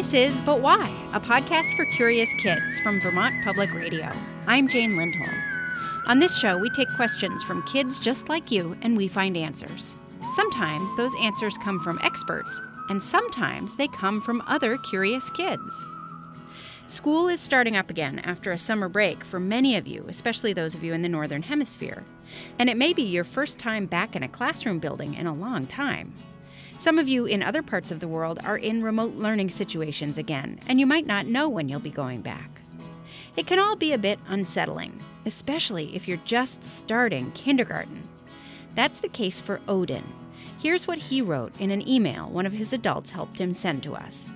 This 0.00 0.14
is 0.14 0.40
But 0.40 0.62
Why, 0.62 0.88
a 1.12 1.20
podcast 1.20 1.74
for 1.74 1.84
curious 1.84 2.32
kids 2.32 2.80
from 2.80 3.02
Vermont 3.02 3.44
Public 3.44 3.70
Radio. 3.74 4.10
I'm 4.46 4.66
Jane 4.66 4.96
Lindholm. 4.96 5.28
On 6.06 6.18
this 6.18 6.38
show, 6.38 6.56
we 6.56 6.70
take 6.70 6.88
questions 6.96 7.42
from 7.42 7.62
kids 7.64 7.98
just 7.98 8.30
like 8.30 8.50
you 8.50 8.74
and 8.80 8.96
we 8.96 9.08
find 9.08 9.36
answers. 9.36 9.98
Sometimes 10.30 10.96
those 10.96 11.14
answers 11.20 11.58
come 11.58 11.78
from 11.80 11.98
experts, 12.02 12.62
and 12.88 13.02
sometimes 13.02 13.76
they 13.76 13.88
come 13.88 14.22
from 14.22 14.42
other 14.46 14.78
curious 14.78 15.28
kids. 15.28 15.84
School 16.86 17.28
is 17.28 17.38
starting 17.38 17.76
up 17.76 17.90
again 17.90 18.20
after 18.20 18.52
a 18.52 18.58
summer 18.58 18.88
break 18.88 19.22
for 19.22 19.38
many 19.38 19.76
of 19.76 19.86
you, 19.86 20.06
especially 20.08 20.54
those 20.54 20.74
of 20.74 20.82
you 20.82 20.94
in 20.94 21.02
the 21.02 21.10
Northern 21.10 21.42
Hemisphere. 21.42 22.04
And 22.58 22.70
it 22.70 22.78
may 22.78 22.94
be 22.94 23.02
your 23.02 23.24
first 23.24 23.58
time 23.58 23.84
back 23.84 24.16
in 24.16 24.22
a 24.22 24.28
classroom 24.28 24.78
building 24.78 25.12
in 25.12 25.26
a 25.26 25.34
long 25.34 25.66
time. 25.66 26.14
Some 26.80 26.98
of 26.98 27.10
you 27.10 27.26
in 27.26 27.42
other 27.42 27.62
parts 27.62 27.90
of 27.90 28.00
the 28.00 28.08
world 28.08 28.38
are 28.42 28.56
in 28.56 28.82
remote 28.82 29.14
learning 29.16 29.50
situations 29.50 30.16
again, 30.16 30.58
and 30.66 30.80
you 30.80 30.86
might 30.86 31.06
not 31.06 31.26
know 31.26 31.46
when 31.46 31.68
you'll 31.68 31.78
be 31.78 31.90
going 31.90 32.22
back. 32.22 32.62
It 33.36 33.46
can 33.46 33.58
all 33.58 33.76
be 33.76 33.92
a 33.92 33.98
bit 33.98 34.18
unsettling, 34.28 34.98
especially 35.26 35.94
if 35.94 36.08
you're 36.08 36.16
just 36.24 36.64
starting 36.64 37.32
kindergarten. 37.32 38.08
That's 38.76 38.98
the 39.00 39.10
case 39.10 39.42
for 39.42 39.60
Odin. 39.68 40.02
Here's 40.58 40.86
what 40.86 40.96
he 40.96 41.20
wrote 41.20 41.52
in 41.60 41.70
an 41.70 41.86
email 41.86 42.30
one 42.30 42.46
of 42.46 42.54
his 42.54 42.72
adults 42.72 43.10
helped 43.10 43.38
him 43.38 43.52
send 43.52 43.82
to 43.82 43.94
us. 43.94 44.30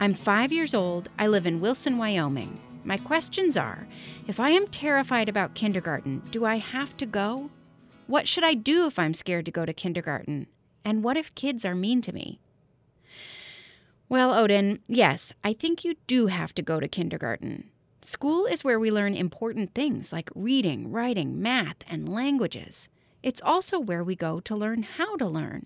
I'm 0.00 0.12
five 0.12 0.52
years 0.52 0.74
old. 0.74 1.08
I 1.18 1.28
live 1.28 1.46
in 1.46 1.62
Wilson, 1.62 1.96
Wyoming. 1.96 2.60
My 2.84 2.98
questions 2.98 3.56
are 3.56 3.86
if 4.28 4.38
I 4.38 4.50
am 4.50 4.66
terrified 4.66 5.30
about 5.30 5.54
kindergarten, 5.54 6.20
do 6.30 6.44
I 6.44 6.56
have 6.56 6.94
to 6.98 7.06
go? 7.06 7.48
What 8.06 8.28
should 8.28 8.44
I 8.44 8.52
do 8.52 8.84
if 8.84 8.98
I'm 8.98 9.14
scared 9.14 9.46
to 9.46 9.50
go 9.50 9.64
to 9.64 9.72
kindergarten? 9.72 10.46
And 10.84 11.02
what 11.02 11.16
if 11.16 11.34
kids 11.34 11.64
are 11.64 11.74
mean 11.74 12.02
to 12.02 12.12
me? 12.12 12.38
Well, 14.08 14.34
Odin, 14.34 14.80
yes, 14.86 15.32
I 15.42 15.54
think 15.54 15.84
you 15.84 15.94
do 16.06 16.26
have 16.26 16.54
to 16.56 16.62
go 16.62 16.78
to 16.78 16.86
kindergarten. 16.86 17.70
School 18.02 18.44
is 18.44 18.62
where 18.62 18.78
we 18.78 18.90
learn 18.90 19.14
important 19.14 19.74
things 19.74 20.12
like 20.12 20.28
reading, 20.34 20.92
writing, 20.92 21.40
math, 21.40 21.78
and 21.88 22.06
languages. 22.06 22.90
It's 23.22 23.40
also 23.42 23.78
where 23.78 24.04
we 24.04 24.14
go 24.14 24.40
to 24.40 24.54
learn 24.54 24.82
how 24.82 25.16
to 25.16 25.26
learn. 25.26 25.64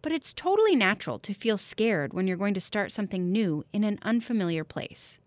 But 0.00 0.12
it's 0.12 0.32
totally 0.32 0.74
natural 0.74 1.18
to 1.18 1.34
feel 1.34 1.58
scared 1.58 2.14
when 2.14 2.26
you're 2.26 2.38
going 2.38 2.54
to 2.54 2.60
start 2.60 2.92
something 2.92 3.30
new 3.30 3.64
in 3.74 3.84
an 3.84 3.98
unfamiliar 4.00 4.64
place. 4.64 5.18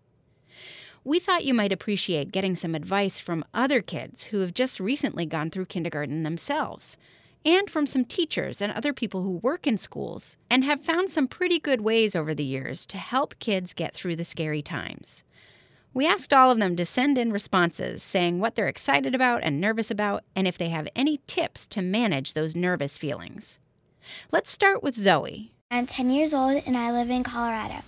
We 1.04 1.20
thought 1.20 1.44
you 1.44 1.54
might 1.54 1.72
appreciate 1.72 2.32
getting 2.32 2.56
some 2.56 2.74
advice 2.74 3.20
from 3.20 3.44
other 3.54 3.80
kids 3.80 4.24
who 4.24 4.40
have 4.40 4.54
just 4.54 4.80
recently 4.80 5.26
gone 5.26 5.50
through 5.50 5.66
kindergarten 5.66 6.24
themselves 6.24 6.96
and 7.44 7.68
from 7.68 7.86
some 7.86 8.04
teachers 8.04 8.60
and 8.60 8.72
other 8.72 8.92
people 8.92 9.22
who 9.22 9.38
work 9.38 9.66
in 9.66 9.76
schools 9.76 10.36
and 10.50 10.64
have 10.64 10.84
found 10.84 11.10
some 11.10 11.28
pretty 11.28 11.58
good 11.58 11.80
ways 11.80 12.16
over 12.16 12.34
the 12.34 12.44
years 12.44 12.86
to 12.86 12.96
help 12.96 13.38
kids 13.38 13.74
get 13.74 13.94
through 13.94 14.16
the 14.16 14.24
scary 14.24 14.62
times. 14.62 15.24
We 15.92 16.06
asked 16.06 16.32
all 16.32 16.50
of 16.50 16.58
them 16.58 16.74
to 16.76 16.86
send 16.86 17.18
in 17.18 17.32
responses 17.32 18.02
saying 18.02 18.40
what 18.40 18.54
they're 18.56 18.66
excited 18.66 19.14
about 19.14 19.44
and 19.44 19.60
nervous 19.60 19.90
about, 19.90 20.24
and 20.34 20.48
if 20.48 20.58
they 20.58 20.70
have 20.70 20.88
any 20.96 21.20
tips 21.26 21.66
to 21.68 21.82
manage 21.82 22.32
those 22.32 22.56
nervous 22.56 22.98
feelings. 22.98 23.60
Let's 24.32 24.50
start 24.50 24.82
with 24.82 24.96
Zoe. 24.96 25.52
I'm 25.70 25.86
10 25.86 26.10
years 26.10 26.34
old 26.34 26.62
and 26.66 26.76
I 26.76 26.90
live 26.90 27.10
in 27.10 27.22
Colorado. 27.22 27.82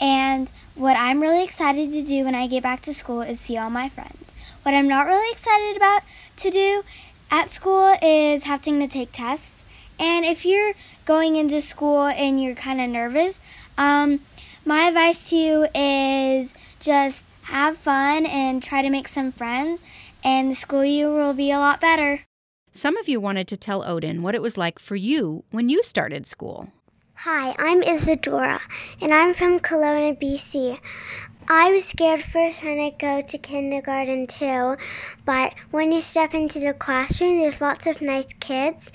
And 0.00 0.50
what 0.74 0.96
I'm 0.96 1.20
really 1.20 1.42
excited 1.42 1.90
to 1.92 2.02
do 2.02 2.24
when 2.24 2.34
I 2.34 2.46
get 2.46 2.62
back 2.62 2.82
to 2.82 2.94
school 2.94 3.22
is 3.22 3.40
see 3.40 3.56
all 3.56 3.70
my 3.70 3.88
friends. 3.88 4.30
What 4.62 4.74
I'm 4.74 4.88
not 4.88 5.06
really 5.06 5.30
excited 5.30 5.76
about 5.76 6.02
to 6.36 6.50
do 6.50 6.82
at 7.30 7.50
school 7.50 7.96
is 8.02 8.44
having 8.44 8.80
to 8.80 8.88
take 8.88 9.12
tests. 9.12 9.64
And 9.98 10.24
if 10.24 10.44
you're 10.44 10.74
going 11.04 11.36
into 11.36 11.62
school 11.62 12.06
and 12.06 12.42
you're 12.42 12.54
kind 12.54 12.80
of 12.80 12.88
nervous, 12.90 13.40
um, 13.78 14.20
my 14.64 14.88
advice 14.88 15.28
to 15.30 15.36
you 15.36 15.66
is 15.74 16.54
just 16.80 17.24
have 17.42 17.76
fun 17.76 18.26
and 18.26 18.62
try 18.62 18.82
to 18.82 18.90
make 18.90 19.08
some 19.08 19.30
friends, 19.30 19.80
and 20.24 20.50
the 20.50 20.54
school 20.54 20.84
year 20.84 21.12
will 21.12 21.34
be 21.34 21.50
a 21.50 21.58
lot 21.58 21.80
better. 21.80 22.22
Some 22.72 22.96
of 22.96 23.08
you 23.08 23.20
wanted 23.20 23.46
to 23.48 23.56
tell 23.56 23.84
Odin 23.84 24.22
what 24.22 24.34
it 24.34 24.42
was 24.42 24.56
like 24.58 24.78
for 24.78 24.96
you 24.96 25.44
when 25.50 25.68
you 25.68 25.82
started 25.82 26.26
school. 26.26 26.72
Hi, 27.16 27.54
I'm 27.58 27.82
Isadora, 27.82 28.60
and 29.00 29.14
I'm 29.14 29.34
from 29.34 29.60
Kelowna, 29.60 30.20
BC. 30.20 30.78
I 31.46 31.72
was 31.72 31.84
scared 31.84 32.22
first 32.22 32.62
when 32.62 32.80
I 32.80 32.88
go 32.98 33.20
to 33.20 33.36
kindergarten 33.36 34.26
too, 34.26 34.78
but 35.26 35.54
when 35.72 35.92
you 35.92 36.00
step 36.00 36.32
into 36.32 36.58
the 36.58 36.72
classroom, 36.72 37.38
there's 37.38 37.60
lots 37.60 37.86
of 37.86 38.00
nice 38.00 38.32
kids 38.40 38.90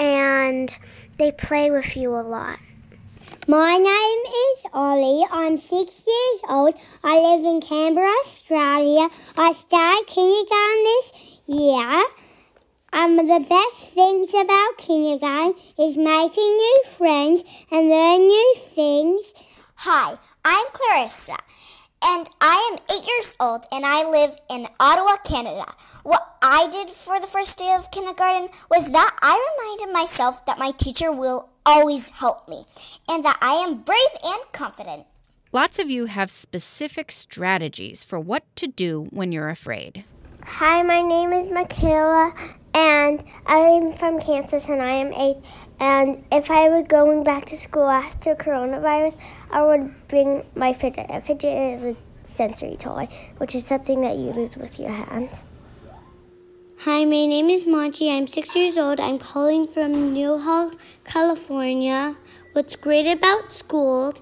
and 0.00 0.76
they 1.16 1.30
play 1.30 1.70
with 1.70 1.96
you 1.96 2.16
a 2.16 2.26
lot. 2.26 2.58
My 3.46 3.78
name 3.78 3.86
is 3.86 4.64
Ollie. 4.72 5.24
I'm 5.30 5.56
six 5.56 6.04
years 6.04 6.42
old. 6.48 6.74
I 7.04 7.20
live 7.20 7.44
in 7.44 7.60
Canberra, 7.60 8.10
Australia. 8.24 9.08
I 9.36 9.52
started 9.52 10.04
kindergarten 10.08 10.84
this 10.84 11.12
year. 11.46 12.04
Um, 12.92 13.16
the 13.16 13.46
best 13.48 13.90
things 13.90 14.34
about 14.34 14.76
kindergarten 14.76 15.54
is 15.78 15.96
making 15.96 16.56
new 16.56 16.80
friends 16.84 17.44
and 17.70 17.88
learning 17.88 18.26
new 18.26 18.54
things. 18.56 19.32
Hi, 19.76 20.18
I'm 20.44 20.66
Clarissa 20.72 21.36
and 22.04 22.28
I 22.40 22.70
am 22.72 22.78
eight 22.94 23.06
years 23.06 23.36
old 23.38 23.64
and 23.70 23.86
I 23.86 24.08
live 24.08 24.36
in 24.50 24.66
Ottawa, 24.80 25.16
Canada. 25.24 25.72
What 26.02 26.36
I 26.42 26.68
did 26.68 26.90
for 26.90 27.20
the 27.20 27.26
first 27.26 27.58
day 27.58 27.74
of 27.74 27.90
kindergarten 27.90 28.48
was 28.70 28.90
that 28.90 29.16
I 29.22 29.54
reminded 29.58 29.92
myself 29.94 30.44
that 30.46 30.58
my 30.58 30.72
teacher 30.72 31.12
will 31.12 31.50
always 31.64 32.08
help 32.08 32.48
me 32.48 32.64
and 33.08 33.24
that 33.24 33.38
I 33.40 33.52
am 33.52 33.82
brave 33.82 33.98
and 34.24 34.40
confident. 34.52 35.06
Lots 35.52 35.78
of 35.78 35.90
you 35.90 36.06
have 36.06 36.30
specific 36.30 37.12
strategies 37.12 38.02
for 38.02 38.18
what 38.18 38.44
to 38.56 38.66
do 38.66 39.06
when 39.10 39.32
you're 39.32 39.50
afraid. 39.50 40.04
Hi, 40.44 40.82
my 40.82 41.02
name 41.02 41.32
is 41.32 41.48
Michaela 41.48 42.34
and 42.74 43.22
I'm 43.46 43.92
from 43.94 44.20
Kansas 44.20 44.64
and 44.64 44.82
I 44.82 44.92
am 44.92 45.12
eight. 45.12 45.36
And 45.82 46.24
if 46.30 46.48
I 46.48 46.68
were 46.68 46.84
going 46.84 47.24
back 47.24 47.46
to 47.46 47.58
school 47.58 47.88
after 47.88 48.36
coronavirus, 48.36 49.16
I 49.50 49.64
would 49.64 49.92
bring 50.06 50.44
my 50.54 50.74
fidget. 50.74 51.06
A 51.08 51.20
fidget 51.20 51.82
is 51.82 51.82
a 51.82 51.96
sensory 52.24 52.76
toy, 52.76 53.08
which 53.38 53.56
is 53.56 53.66
something 53.66 54.00
that 54.02 54.16
you 54.16 54.32
use 54.32 54.56
with 54.56 54.78
your 54.78 54.92
hand. 54.92 55.28
Hi, 56.82 57.04
my 57.04 57.26
name 57.26 57.50
is 57.50 57.66
Monty. 57.66 58.12
I'm 58.12 58.28
six 58.28 58.54
years 58.54 58.78
old. 58.78 59.00
I'm 59.00 59.18
calling 59.18 59.66
from 59.66 60.14
Newhall, 60.14 60.70
California. 61.04 62.16
What's 62.52 62.76
great 62.76 63.10
about 63.10 63.52
school 63.52 64.14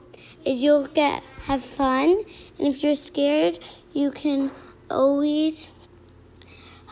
is 0.47 0.62
you'll 0.62 0.87
get 0.87 1.22
have 1.42 1.62
fun, 1.62 2.22
and 2.59 2.69
if 2.69 2.82
you're 2.82 2.97
scared, 2.97 3.59
you 3.92 4.10
can 4.10 4.50
always 4.91 5.69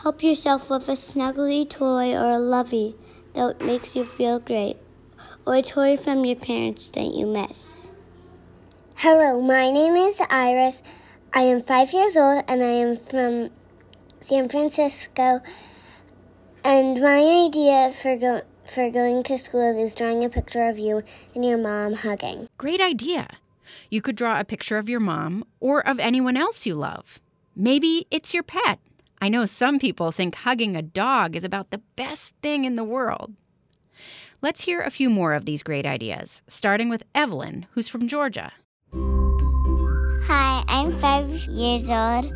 help 0.03 0.21
yourself 0.21 0.69
with 0.69 0.87
a 0.89 0.91
snuggly 0.91 1.67
toy 1.67 2.13
or 2.13 2.29
a 2.29 2.37
lovey 2.37 2.95
that 3.33 3.61
makes 3.61 3.95
you 3.95 4.05
feel 4.05 4.39
great, 4.39 4.77
or 5.45 5.55
a 5.55 5.61
toy 5.61 5.97
from 5.97 6.25
your 6.25 6.35
parents 6.35 6.89
that 6.89 7.13
you 7.13 7.25
miss. 7.25 7.89
Hello, 8.95 9.41
my 9.41 9.71
name 9.71 9.95
is 9.95 10.21
Iris. 10.29 10.83
I 11.33 11.43
am 11.43 11.63
five 11.63 11.93
years 11.93 12.17
old 12.17 12.43
and 12.47 12.61
I 12.61 12.71
am 12.83 12.97
from 12.97 13.49
San 14.19 14.49
Francisco. 14.49 15.41
And 16.63 17.01
my 17.01 17.45
idea 17.45 17.91
for 17.93 18.17
go- 18.17 18.41
for 18.65 18.91
going 18.91 19.23
to 19.23 19.37
school 19.37 19.81
is 19.81 19.95
drawing 19.95 20.23
a 20.23 20.29
picture 20.29 20.67
of 20.67 20.77
you 20.77 21.01
and 21.33 21.45
your 21.45 21.57
mom 21.57 21.93
hugging. 21.93 22.49
Great 22.57 22.81
idea. 22.81 23.27
You 23.89 24.01
could 24.01 24.15
draw 24.15 24.39
a 24.39 24.43
picture 24.43 24.77
of 24.77 24.89
your 24.89 24.99
mom 24.99 25.45
or 25.59 25.85
of 25.87 25.99
anyone 25.99 26.35
else 26.37 26.65
you 26.65 26.75
love. 26.75 27.21
Maybe 27.55 28.05
it's 28.11 28.33
your 28.33 28.43
pet. 28.43 28.79
I 29.21 29.27
know 29.27 29.45
some 29.45 29.79
people 29.79 30.13
think 30.13 30.33
hugging 30.33 30.77
a 30.77 30.81
dog 30.81 31.35
is 31.35 31.43
about 31.43 31.71
the 31.71 31.81
best 31.97 32.33
thing 32.41 32.63
in 32.63 32.77
the 32.77 32.85
world. 32.85 33.33
Let's 34.41 34.63
hear 34.63 34.79
a 34.79 34.89
few 34.89 35.09
more 35.09 35.33
of 35.33 35.43
these 35.43 35.61
great 35.61 35.85
ideas, 35.85 36.41
starting 36.47 36.87
with 36.87 37.03
Evelyn, 37.13 37.65
who's 37.71 37.89
from 37.89 38.07
Georgia. 38.07 38.53
Hi, 40.23 40.63
I'm 40.69 40.97
five 40.99 41.29
years 41.47 41.89
old 41.89 42.31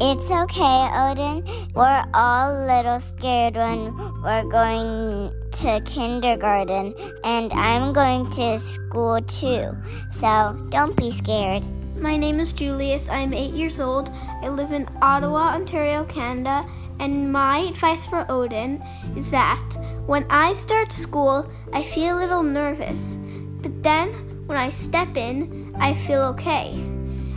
It's 0.00 0.30
okay, 0.30 0.88
Odin. 0.94 1.44
We're 1.74 2.04
all 2.12 2.50
a 2.50 2.66
little 2.66 2.98
scared 2.98 3.54
when 3.54 3.94
we're 4.22 4.50
going 4.50 5.30
to 5.52 5.80
kindergarten, 5.84 6.92
and 7.22 7.52
I'm 7.52 7.92
going 7.92 8.28
to 8.30 8.58
school 8.58 9.20
too. 9.22 9.70
So 10.10 10.66
don't 10.70 10.96
be 10.96 11.12
scared. 11.12 11.62
My 12.00 12.16
name 12.16 12.40
is 12.40 12.52
Julius. 12.52 13.08
I'm 13.08 13.32
eight 13.32 13.54
years 13.54 13.80
old. 13.80 14.10
I 14.42 14.48
live 14.48 14.72
in 14.72 14.86
Ottawa, 15.00 15.54
Ontario, 15.54 16.04
Canada. 16.04 16.68
And 17.00 17.32
my 17.32 17.58
advice 17.58 18.06
for 18.06 18.26
Odin 18.30 18.82
is 19.16 19.30
that 19.30 19.64
when 20.06 20.26
I 20.28 20.52
start 20.52 20.92
school, 20.92 21.50
I 21.72 21.82
feel 21.82 22.18
a 22.18 22.20
little 22.20 22.42
nervous. 22.42 23.18
But 23.62 23.82
then 23.82 24.12
when 24.46 24.58
I 24.58 24.68
step 24.68 25.16
in, 25.16 25.74
I 25.78 25.94
feel 25.94 26.22
okay. 26.34 26.74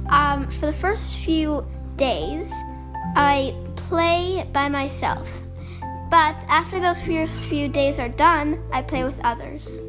Um, 0.10 0.50
for 0.52 0.66
the 0.66 0.74
first 0.74 1.18
few 1.18 1.66
days, 1.96 2.52
I 3.16 3.56
play 3.76 4.46
by 4.52 4.68
myself. 4.68 5.30
But 6.10 6.36
after 6.48 6.80
those 6.80 7.04
first 7.04 7.44
few 7.44 7.70
days 7.70 8.00
are 8.00 8.10
done, 8.10 8.62
I 8.74 8.82
play 8.82 9.04
with 9.04 9.20
others. 9.24 9.82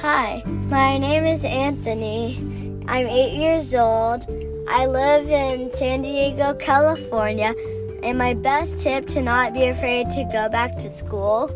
Hi, 0.00 0.42
my 0.68 0.98
name 0.98 1.24
is 1.24 1.44
Anthony. 1.44 2.57
I'm 2.88 3.06
eight 3.06 3.34
years 3.34 3.74
old. 3.74 4.24
I 4.66 4.86
live 4.86 5.28
in 5.28 5.70
San 5.76 6.00
Diego, 6.00 6.54
California, 6.54 7.54
and 8.02 8.16
my 8.16 8.32
best 8.32 8.80
tip 8.80 9.06
to 9.08 9.20
not 9.20 9.52
be 9.52 9.66
afraid 9.66 10.08
to 10.08 10.24
go 10.32 10.48
back 10.48 10.78
to 10.78 10.88
school 10.88 11.50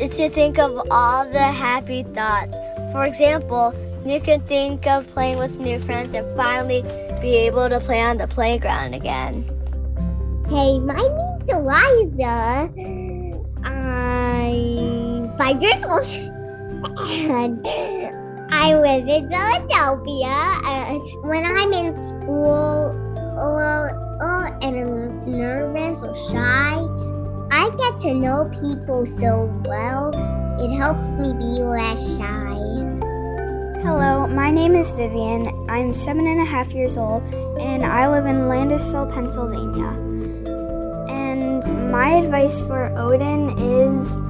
is 0.00 0.16
to 0.16 0.30
think 0.30 0.58
of 0.58 0.86
all 0.90 1.26
the 1.26 1.38
happy 1.38 2.02
thoughts. 2.02 2.56
For 2.92 3.04
example, 3.04 3.74
you 4.06 4.22
can 4.22 4.40
think 4.40 4.86
of 4.86 5.06
playing 5.08 5.38
with 5.38 5.60
new 5.60 5.78
friends 5.78 6.14
and 6.14 6.26
finally 6.34 6.80
be 7.20 7.36
able 7.36 7.68
to 7.68 7.78
play 7.78 8.00
on 8.00 8.16
the 8.16 8.26
playground 8.26 8.94
again. 8.94 9.44
Hey, 10.48 10.78
my 10.78 10.96
name's 10.96 11.52
Eliza. 11.52 12.72
I'm 13.64 15.36
five 15.36 15.60
years 15.60 15.84
old. 15.84 16.08
And 16.98 17.62
I 18.62 18.76
live 18.76 19.08
in 19.08 19.28
Philadelphia. 19.28 20.38
And 20.66 21.02
when 21.24 21.44
I'm 21.44 21.72
in 21.72 21.96
school 21.96 22.94
uh, 23.36 24.50
and 24.62 24.76
I'm 24.76 25.32
nervous 25.32 25.98
or 25.98 26.14
shy, 26.30 26.78
I 27.50 27.70
get 27.76 28.00
to 28.02 28.14
know 28.14 28.48
people 28.62 29.04
so 29.04 29.50
well. 29.64 30.14
It 30.60 30.76
helps 30.78 31.08
me 31.10 31.32
be 31.32 31.60
less 31.60 32.16
shy. 32.16 32.54
Hello, 33.82 34.28
my 34.28 34.52
name 34.52 34.76
is 34.76 34.92
Vivian. 34.92 35.48
I'm 35.68 35.92
seven 35.92 36.28
and 36.28 36.40
a 36.40 36.44
half 36.44 36.72
years 36.72 36.96
old, 36.96 37.24
and 37.58 37.84
I 37.84 38.08
live 38.08 38.26
in 38.26 38.42
Landisville, 38.42 39.12
Pennsylvania. 39.12 39.90
And 41.10 41.90
my 41.90 42.10
advice 42.10 42.64
for 42.64 42.96
Odin 42.96 43.58
is 43.58 44.20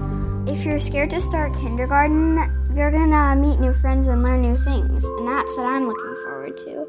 if 0.48 0.64
you're 0.64 0.80
scared 0.80 1.10
to 1.10 1.20
start 1.20 1.52
kindergarten, 1.52 2.61
you're 2.76 2.90
gonna 2.90 3.36
meet 3.36 3.60
new 3.60 3.72
friends 3.72 4.08
and 4.08 4.22
learn 4.22 4.42
new 4.42 4.56
things, 4.56 5.04
and 5.04 5.28
that's 5.28 5.56
what 5.56 5.66
I'm 5.66 5.86
looking 5.86 6.16
forward 6.24 6.56
to. 6.58 6.86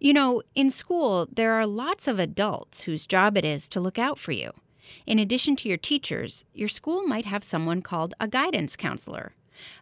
You 0.00 0.12
know, 0.12 0.42
in 0.54 0.70
school, 0.70 1.28
there 1.32 1.52
are 1.52 1.66
lots 1.66 2.08
of 2.08 2.18
adults 2.18 2.82
whose 2.82 3.06
job 3.06 3.36
it 3.36 3.44
is 3.44 3.68
to 3.68 3.80
look 3.80 3.98
out 3.98 4.18
for 4.18 4.32
you. 4.32 4.50
In 5.06 5.18
addition 5.18 5.54
to 5.56 5.68
your 5.68 5.78
teachers, 5.78 6.44
your 6.52 6.68
school 6.68 7.04
might 7.04 7.24
have 7.24 7.44
someone 7.44 7.82
called 7.82 8.12
a 8.18 8.26
guidance 8.26 8.74
counselor. 8.76 9.34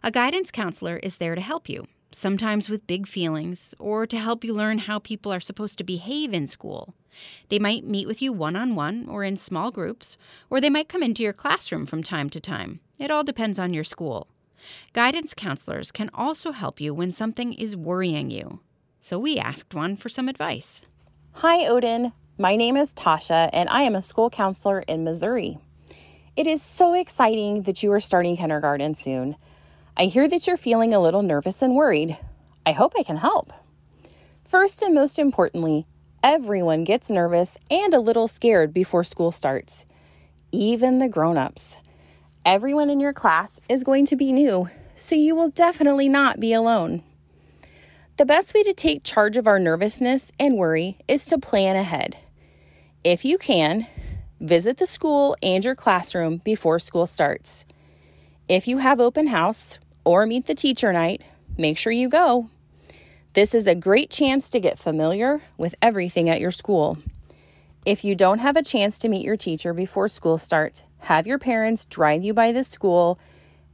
A 0.03 0.11
guidance 0.11 0.51
counselor 0.51 0.97
is 0.97 1.17
there 1.17 1.33
to 1.33 1.41
help 1.41 1.67
you, 1.67 1.87
sometimes 2.11 2.69
with 2.69 2.87
big 2.87 3.07
feelings, 3.07 3.73
or 3.79 4.05
to 4.05 4.17
help 4.17 4.43
you 4.43 4.53
learn 4.53 4.79
how 4.79 4.99
people 4.99 5.31
are 5.31 5.39
supposed 5.39 5.77
to 5.77 5.83
behave 5.83 6.33
in 6.33 6.47
school. 6.47 6.93
They 7.49 7.59
might 7.59 7.83
meet 7.83 8.07
with 8.07 8.21
you 8.21 8.31
one 8.31 8.55
on 8.55 8.75
one 8.75 9.07
or 9.09 9.23
in 9.23 9.37
small 9.37 9.71
groups, 9.71 10.17
or 10.49 10.61
they 10.61 10.69
might 10.69 10.89
come 10.89 11.03
into 11.03 11.23
your 11.23 11.33
classroom 11.33 11.85
from 11.85 12.03
time 12.03 12.29
to 12.31 12.39
time. 12.39 12.79
It 12.97 13.11
all 13.11 13.23
depends 13.23 13.59
on 13.59 13.73
your 13.73 13.83
school. 13.83 14.27
Guidance 14.93 15.33
counselors 15.33 15.91
can 15.91 16.09
also 16.13 16.51
help 16.51 16.79
you 16.79 16.93
when 16.93 17.11
something 17.11 17.53
is 17.53 17.75
worrying 17.75 18.29
you. 18.29 18.59
So 18.99 19.17
we 19.17 19.37
asked 19.37 19.73
one 19.73 19.95
for 19.95 20.09
some 20.09 20.29
advice. 20.29 20.83
Hi, 21.33 21.65
Odin. 21.65 22.13
My 22.37 22.55
name 22.55 22.77
is 22.77 22.93
Tasha, 22.93 23.49
and 23.51 23.69
I 23.69 23.83
am 23.83 23.95
a 23.95 24.01
school 24.01 24.29
counselor 24.29 24.81
in 24.81 25.03
Missouri. 25.03 25.57
It 26.35 26.47
is 26.47 26.61
so 26.61 26.93
exciting 26.93 27.63
that 27.63 27.83
you 27.83 27.91
are 27.91 27.99
starting 27.99 28.37
kindergarten 28.37 28.95
soon. 28.95 29.35
I 29.97 30.05
hear 30.05 30.27
that 30.27 30.47
you're 30.47 30.57
feeling 30.57 30.93
a 30.93 30.99
little 30.99 31.21
nervous 31.21 31.61
and 31.61 31.75
worried. 31.75 32.17
I 32.65 32.71
hope 32.71 32.93
I 32.97 33.03
can 33.03 33.17
help. 33.17 33.51
First 34.47 34.81
and 34.81 34.95
most 34.95 35.19
importantly, 35.19 35.85
everyone 36.23 36.83
gets 36.83 37.09
nervous 37.09 37.57
and 37.69 37.93
a 37.93 37.99
little 37.99 38.27
scared 38.27 38.73
before 38.73 39.03
school 39.03 39.31
starts, 39.31 39.85
even 40.51 40.99
the 40.99 41.09
grown 41.09 41.37
ups. 41.37 41.77
Everyone 42.45 42.89
in 42.89 42.99
your 42.99 43.13
class 43.13 43.59
is 43.69 43.83
going 43.83 44.05
to 44.07 44.15
be 44.15 44.31
new, 44.31 44.69
so 44.95 45.15
you 45.15 45.35
will 45.35 45.49
definitely 45.49 46.09
not 46.09 46.39
be 46.39 46.53
alone. 46.53 47.03
The 48.17 48.25
best 48.25 48.53
way 48.53 48.63
to 48.63 48.73
take 48.73 49.03
charge 49.03 49.37
of 49.37 49.47
our 49.47 49.59
nervousness 49.59 50.31
and 50.39 50.57
worry 50.57 50.97
is 51.07 51.25
to 51.25 51.37
plan 51.37 51.75
ahead. 51.75 52.17
If 53.03 53.25
you 53.25 53.37
can, 53.37 53.87
visit 54.39 54.77
the 54.77 54.87
school 54.87 55.35
and 55.41 55.63
your 55.63 55.75
classroom 55.75 56.37
before 56.37 56.79
school 56.79 57.07
starts. 57.07 57.65
If 58.51 58.67
you 58.67 58.79
have 58.79 58.99
open 58.99 59.27
house 59.27 59.79
or 60.03 60.25
meet 60.25 60.45
the 60.45 60.53
teacher 60.53 60.91
night, 60.91 61.21
make 61.57 61.77
sure 61.77 61.93
you 61.93 62.09
go. 62.09 62.49
This 63.31 63.55
is 63.55 63.65
a 63.65 63.75
great 63.75 64.09
chance 64.09 64.49
to 64.49 64.59
get 64.59 64.77
familiar 64.77 65.39
with 65.57 65.73
everything 65.81 66.29
at 66.29 66.41
your 66.41 66.51
school. 66.51 66.97
If 67.85 68.03
you 68.03 68.13
don't 68.13 68.39
have 68.39 68.57
a 68.57 68.61
chance 68.61 68.99
to 68.99 69.07
meet 69.07 69.23
your 69.23 69.37
teacher 69.37 69.73
before 69.73 70.09
school 70.09 70.37
starts, 70.37 70.83
have 70.97 71.25
your 71.25 71.39
parents 71.39 71.85
drive 71.85 72.25
you 72.25 72.33
by 72.33 72.51
the 72.51 72.65
school 72.65 73.17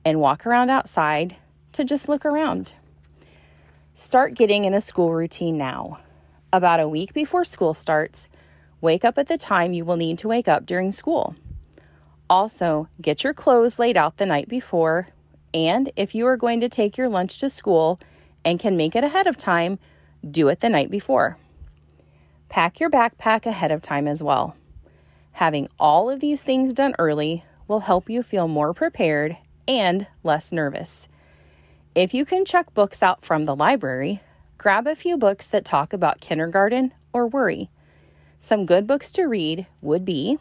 and 0.06 0.19
walk 0.19 0.45
around 0.45 0.69
outside 0.69 1.38
to 1.71 1.83
just 1.83 2.07
look 2.07 2.24
around. 2.24 2.75
Start 3.95 4.35
getting 4.35 4.63
in 4.63 4.75
a 4.75 4.79
school 4.79 5.12
routine 5.12 5.57
now. 5.57 6.01
About 6.53 6.79
a 6.79 6.88
week 6.88 7.15
before 7.15 7.45
school 7.45 7.74
starts, 7.74 8.29
wake 8.79 9.03
up 9.03 9.18
at 9.18 9.27
the 9.27 9.39
time 9.39 9.74
you 9.74 9.83
will 9.83 9.97
need 9.97 10.19
to 10.19 10.27
wake 10.27 10.47
up 10.47 10.68
during 10.68 10.91
school. 10.91 11.35
Also, 12.29 12.89
get 13.01 13.24
your 13.24 13.33
clothes 13.33 13.79
laid 13.79 13.96
out 13.96 14.17
the 14.17 14.25
night 14.25 14.50
before, 14.50 15.10
and 15.53 15.89
if 15.96 16.13
you 16.13 16.27
are 16.27 16.38
going 16.38 16.60
to 16.60 16.67
take 16.67 16.98
your 16.98 17.07
lunch 17.07 17.38
to 17.38 17.50
school 17.50 18.00
and 18.43 18.60
can 18.60 18.75
make 18.75 18.96
it 18.96 19.03
ahead 19.03 19.27
of 19.27 19.38
time, 19.38 19.79
do 20.29 20.50
it 20.50 20.60
the 20.60 20.69
night 20.69 20.91
before. 20.91 21.38
Pack 22.50 22.79
your 22.79 22.89
backpack 22.89 23.46
ahead 23.46 23.72
of 23.72 23.81
time 23.81 24.07
as 24.07 24.22
well. 24.22 24.55
Having 25.34 25.69
all 25.79 26.10
of 26.10 26.19
these 26.19 26.43
things 26.43 26.74
done 26.74 26.96
early 27.00 27.46
will 27.67 27.81
help 27.81 28.10
you 28.10 28.24
feel 28.24 28.48
more 28.48 28.74
prepared 28.74 29.38
and 29.67 30.07
less 30.24 30.51
nervous. 30.51 31.07
If 31.96 32.13
you 32.13 32.25
can 32.25 32.46
check 32.46 32.74
books 32.74 33.01
out 33.01 33.24
from 33.24 33.46
the 33.46 33.55
library, 33.55 34.22
grab 34.57 34.88
a 34.88 34.96
few 34.96 35.17
books 35.17 35.48
that 35.48 35.65
talk 35.65 35.93
about 35.93 36.22
kindergarten 36.22 36.93
or 37.13 37.27
worry. 37.27 37.69
Some 38.39 38.65
good 38.65 38.86
books 38.86 39.12
to 39.13 39.24
read 39.24 39.65
would 39.81 40.05
be 40.05 40.38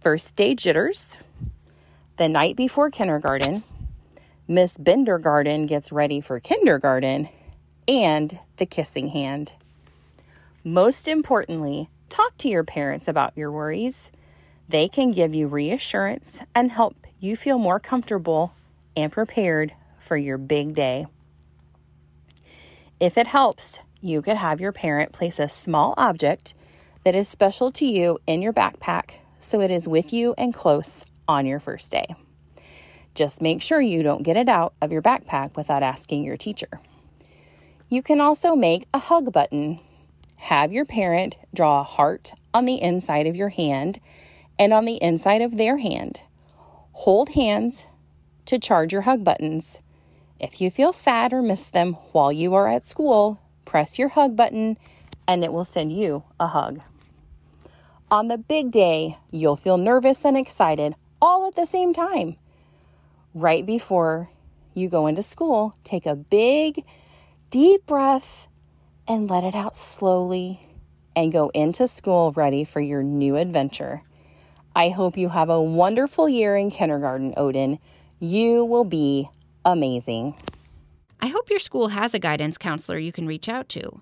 First 0.00 0.34
Day 0.34 0.54
Jitters, 0.54 1.18
The 2.16 2.26
Night 2.26 2.56
Before 2.56 2.88
Kindergarten, 2.88 3.62
Miss 4.48 4.78
Bindergarten 4.78 5.68
Gets 5.68 5.92
Ready 5.92 6.22
for 6.22 6.40
Kindergarten, 6.40 7.28
and 7.86 8.38
The 8.56 8.64
Kissing 8.64 9.08
Hand. 9.08 9.52
Most 10.64 11.06
importantly, 11.06 11.90
talk 12.08 12.34
to 12.38 12.48
your 12.48 12.64
parents 12.64 13.08
about 13.08 13.36
your 13.36 13.52
worries. 13.52 14.10
They 14.66 14.88
can 14.88 15.10
give 15.10 15.34
you 15.34 15.46
reassurance 15.46 16.40
and 16.54 16.72
help 16.72 17.06
you 17.18 17.36
feel 17.36 17.58
more 17.58 17.78
comfortable 17.78 18.54
and 18.96 19.12
prepared 19.12 19.74
for 19.98 20.16
your 20.16 20.38
big 20.38 20.74
day. 20.74 21.08
If 22.98 23.18
it 23.18 23.26
helps, 23.26 23.80
you 24.00 24.22
could 24.22 24.38
have 24.38 24.62
your 24.62 24.72
parent 24.72 25.12
place 25.12 25.38
a 25.38 25.46
small 25.46 25.92
object 25.98 26.54
that 27.04 27.14
is 27.14 27.28
special 27.28 27.70
to 27.72 27.84
you 27.84 28.18
in 28.26 28.40
your 28.40 28.54
backpack 28.54 29.19
so 29.40 29.60
it 29.60 29.70
is 29.72 29.88
with 29.88 30.12
you 30.12 30.34
and 30.38 30.54
close 30.54 31.04
on 31.26 31.46
your 31.46 31.58
first 31.58 31.90
day. 31.90 32.14
Just 33.14 33.42
make 33.42 33.60
sure 33.60 33.80
you 33.80 34.04
don't 34.04 34.22
get 34.22 34.36
it 34.36 34.48
out 34.48 34.74
of 34.80 34.92
your 34.92 35.02
backpack 35.02 35.56
without 35.56 35.82
asking 35.82 36.22
your 36.22 36.36
teacher. 36.36 36.68
You 37.88 38.02
can 38.02 38.20
also 38.20 38.54
make 38.54 38.86
a 38.94 39.00
hug 39.00 39.32
button. 39.32 39.80
Have 40.36 40.72
your 40.72 40.84
parent 40.84 41.36
draw 41.52 41.80
a 41.80 41.84
heart 41.84 42.34
on 42.54 42.66
the 42.66 42.80
inside 42.80 43.26
of 43.26 43.34
your 43.34 43.48
hand 43.48 43.98
and 44.58 44.72
on 44.72 44.84
the 44.84 45.02
inside 45.02 45.42
of 45.42 45.56
their 45.56 45.78
hand. 45.78 46.20
Hold 46.92 47.30
hands 47.30 47.88
to 48.46 48.60
charge 48.60 48.92
your 48.92 49.02
hug 49.02 49.24
buttons 49.24 49.80
if 50.40 50.58
you 50.58 50.70
feel 50.70 50.94
sad 50.94 51.34
or 51.34 51.42
miss 51.42 51.68
them 51.68 51.92
while 52.12 52.32
you 52.32 52.54
are 52.54 52.66
at 52.66 52.86
school, 52.86 53.38
press 53.66 53.98
your 53.98 54.08
hug 54.08 54.36
button 54.36 54.78
and 55.28 55.44
it 55.44 55.52
will 55.52 55.66
send 55.66 55.92
you 55.92 56.24
a 56.40 56.46
hug. 56.46 56.80
On 58.12 58.26
the 58.26 58.38
big 58.38 58.72
day, 58.72 59.18
you'll 59.30 59.54
feel 59.54 59.78
nervous 59.78 60.24
and 60.24 60.36
excited 60.36 60.96
all 61.22 61.46
at 61.46 61.54
the 61.54 61.64
same 61.64 61.92
time. 61.92 62.34
Right 63.34 63.64
before 63.64 64.28
you 64.74 64.88
go 64.88 65.06
into 65.06 65.22
school, 65.22 65.74
take 65.84 66.06
a 66.06 66.16
big, 66.16 66.84
deep 67.50 67.86
breath 67.86 68.48
and 69.06 69.30
let 69.30 69.44
it 69.44 69.54
out 69.54 69.76
slowly 69.76 70.66
and 71.14 71.30
go 71.30 71.50
into 71.50 71.86
school 71.86 72.32
ready 72.32 72.64
for 72.64 72.80
your 72.80 73.04
new 73.04 73.36
adventure. 73.36 74.02
I 74.74 74.88
hope 74.88 75.16
you 75.16 75.28
have 75.28 75.48
a 75.48 75.62
wonderful 75.62 76.28
year 76.28 76.56
in 76.56 76.72
kindergarten, 76.72 77.32
Odin. 77.36 77.78
You 78.18 78.64
will 78.64 78.84
be 78.84 79.30
amazing. 79.64 80.34
I 81.20 81.28
hope 81.28 81.48
your 81.48 81.60
school 81.60 81.88
has 81.88 82.12
a 82.12 82.18
guidance 82.18 82.58
counselor 82.58 82.98
you 82.98 83.12
can 83.12 83.28
reach 83.28 83.48
out 83.48 83.68
to. 83.68 84.00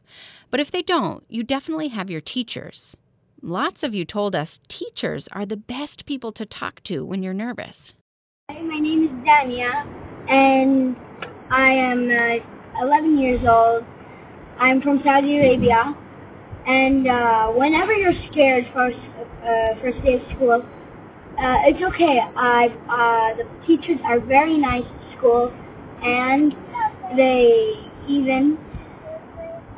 But 0.50 0.60
if 0.60 0.70
they 0.70 0.80
don't, 0.80 1.24
you 1.28 1.42
definitely 1.42 1.88
have 1.88 2.08
your 2.08 2.22
teachers. 2.22 2.96
Lots 3.40 3.85
of 3.85 3.95
you 3.95 4.04
told 4.04 4.35
us 4.35 4.59
teachers 4.66 5.28
are 5.28 5.47
the 5.47 5.57
best 5.57 6.07
people 6.07 6.33
to 6.33 6.45
talk 6.45 6.83
to 6.83 7.04
when 7.04 7.23
you're 7.23 7.33
nervous. 7.33 7.95
Hi, 8.50 8.61
my 8.62 8.80
name 8.80 9.04
is 9.04 9.11
Dania, 9.25 9.87
and 10.28 10.97
I 11.49 11.71
am 11.71 12.11
uh, 12.11 12.83
11 12.85 13.16
years 13.16 13.47
old. 13.47 13.85
I'm 14.59 14.83
from 14.83 15.00
Saudi 15.04 15.38
Arabia, 15.38 15.97
and 16.66 17.07
uh, 17.07 17.50
whenever 17.50 17.92
you're 17.92 18.21
scared 18.33 18.66
for 18.73 18.90
uh, 18.90 19.80
first 19.80 20.02
day 20.02 20.14
of 20.14 20.23
school, 20.35 20.66
uh, 21.38 21.59
it's 21.62 21.80
okay. 21.80 22.18
I 22.18 22.66
uh, 22.88 23.37
the 23.37 23.66
teachers 23.68 24.00
are 24.02 24.18
very 24.18 24.59
nice 24.59 24.83
at 24.85 25.16
school, 25.16 25.52
and 26.02 26.57
they 27.16 27.88
even 28.09 28.59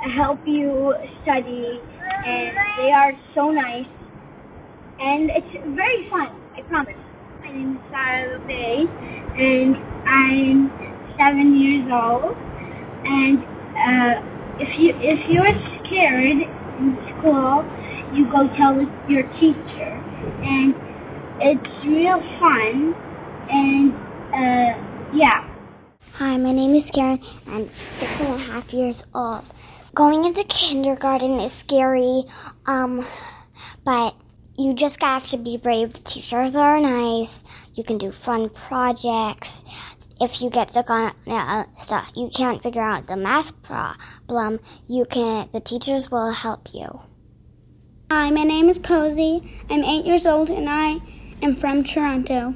help 0.01 0.41
you 0.47 0.95
study, 1.23 1.79
and 2.25 2.57
they 2.77 2.93
are 2.93 3.13
so 3.35 3.51
nice, 3.51 3.87
and 5.01 5.31
it's 5.31 5.53
very 5.77 6.09
fun. 6.11 6.31
I 6.55 6.63
promise. 6.63 6.97
My 7.41 7.53
name 7.53 7.77
is 7.77 7.83
Sarah 7.91 8.39
Bay, 8.47 8.87
and 9.37 9.77
I'm 10.07 10.71
seven 11.19 11.57
years 11.57 11.91
old, 11.91 12.37
and 13.05 13.39
uh, 13.77 14.23
if 14.61 14.79
you 14.79 14.95
if 15.01 15.29
you're 15.29 15.55
scared 15.85 16.47
in 16.79 16.99
school, 17.19 17.65
you 18.15 18.31
go 18.31 18.49
tell 18.57 18.81
your 19.09 19.25
teacher, 19.41 19.93
and 20.43 20.75
it's 21.41 21.85
real 21.87 22.21
fun, 22.39 22.95
and 23.51 23.93
uh, 24.35 25.17
yeah. 25.17 25.47
Hi, 26.15 26.37
my 26.37 26.53
name 26.53 26.75
is 26.75 26.91
Karen. 26.91 27.19
I'm 27.49 27.69
six 27.91 28.21
and 28.21 28.35
a 28.35 28.39
half 28.39 28.75
years 28.75 29.05
old. 29.15 29.45
Going 29.93 30.25
into 30.25 30.45
kindergarten 30.45 31.41
is 31.41 31.53
scary, 31.53 32.23
um, 32.65 33.05
but 33.85 34.15
you 34.57 34.73
just 34.73 35.03
have 35.03 35.29
to 35.31 35.37
be 35.37 35.57
brave. 35.57 35.95
The 35.95 36.01
teachers 36.01 36.55
are 36.55 36.79
nice. 36.81 37.45
You 37.75 37.83
can 37.83 37.99
do 37.99 38.13
fun 38.13 38.51
projects. 38.51 39.65
If 40.21 40.41
you 40.41 40.49
get 40.49 40.71
stuck 40.71 40.91
on 40.91 41.13
uh, 41.27 41.65
stuff, 41.77 42.13
you 42.15 42.31
can't 42.33 42.63
figure 42.63 42.83
out 42.83 43.09
the 43.09 43.17
math 43.17 43.61
problem. 43.63 44.61
You 44.87 45.07
can. 45.07 45.49
The 45.53 45.61
teachers 45.61 46.09
will 46.09 46.31
help 46.31 46.73
you. 46.73 47.03
Hi, 48.13 48.31
my 48.31 48.45
name 48.45 48.69
is 48.69 48.79
Posey. 48.79 49.43
I'm 49.69 49.83
eight 49.83 50.07
years 50.07 50.25
old 50.25 50.51
and 50.51 50.69
I 50.69 51.01
am 51.43 51.57
from 51.57 51.83
Toronto. 51.83 52.55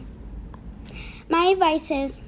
My 1.29 1.47
advice 1.47 1.91
is 1.91 2.21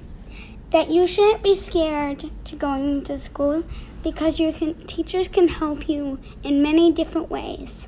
that 0.71 0.89
you 0.89 1.07
shouldn't 1.07 1.43
be 1.43 1.55
scared 1.55 2.29
to 2.43 2.55
going 2.57 3.05
to 3.05 3.17
school 3.17 3.63
because 4.03 4.39
your 4.39 4.51
teachers 4.51 5.27
can 5.27 5.47
help 5.47 5.89
you 5.89 6.19
in 6.43 6.61
many 6.61 6.91
different 6.91 7.29
ways. 7.29 7.87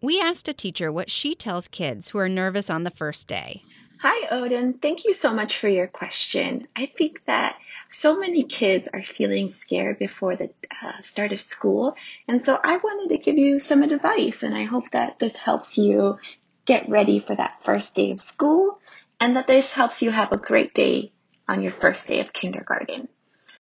We 0.00 0.20
asked 0.20 0.48
a 0.48 0.52
teacher 0.52 0.92
what 0.92 1.10
she 1.10 1.34
tells 1.34 1.68
kids 1.68 2.08
who 2.08 2.18
are 2.18 2.28
nervous 2.28 2.70
on 2.70 2.84
the 2.84 2.90
first 2.90 3.26
day. 3.26 3.62
Hi, 4.00 4.28
Odin. 4.30 4.74
Thank 4.74 5.04
you 5.04 5.12
so 5.12 5.32
much 5.32 5.58
for 5.58 5.68
your 5.68 5.88
question. 5.88 6.68
I 6.76 6.90
think 6.96 7.22
that 7.26 7.56
so 7.90 8.18
many 8.18 8.44
kids 8.44 8.88
are 8.92 9.02
feeling 9.02 9.48
scared 9.48 9.98
before 9.98 10.36
the 10.36 10.50
uh, 10.70 11.02
start 11.02 11.32
of 11.32 11.40
school. 11.40 11.94
And 12.28 12.44
so 12.44 12.58
I 12.62 12.76
wanted 12.76 13.08
to 13.08 13.18
give 13.18 13.38
you 13.38 13.58
some 13.58 13.82
advice, 13.82 14.44
and 14.44 14.54
I 14.54 14.64
hope 14.64 14.90
that 14.92 15.18
this 15.18 15.36
helps 15.36 15.76
you 15.76 16.18
get 16.64 16.88
ready 16.88 17.18
for 17.18 17.34
that 17.34 17.62
first 17.62 17.94
day 17.94 18.10
of 18.10 18.20
school 18.20 18.78
and 19.20 19.36
that 19.36 19.46
this 19.46 19.72
helps 19.72 20.02
you 20.02 20.10
have 20.10 20.32
a 20.32 20.36
great 20.36 20.74
day 20.74 21.10
on 21.48 21.62
your 21.62 21.72
first 21.72 22.06
day 22.06 22.20
of 22.20 22.32
kindergarten. 22.32 23.08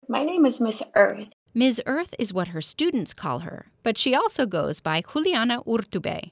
My 0.07 0.24
name 0.24 0.45
is 0.45 0.59
Miss 0.59 0.81
Earth, 0.95 1.29
Ms. 1.57 1.81
Earth 1.85 2.13
is 2.19 2.33
what 2.33 2.50
her 2.50 2.59
students 2.59 3.13
call 3.13 3.39
her, 3.39 3.67
but 3.81 3.97
she 3.97 4.13
also 4.13 4.45
goes 4.45 4.81
by 4.81 5.01
Juliana 5.01 5.63
Urtubey. 5.63 6.31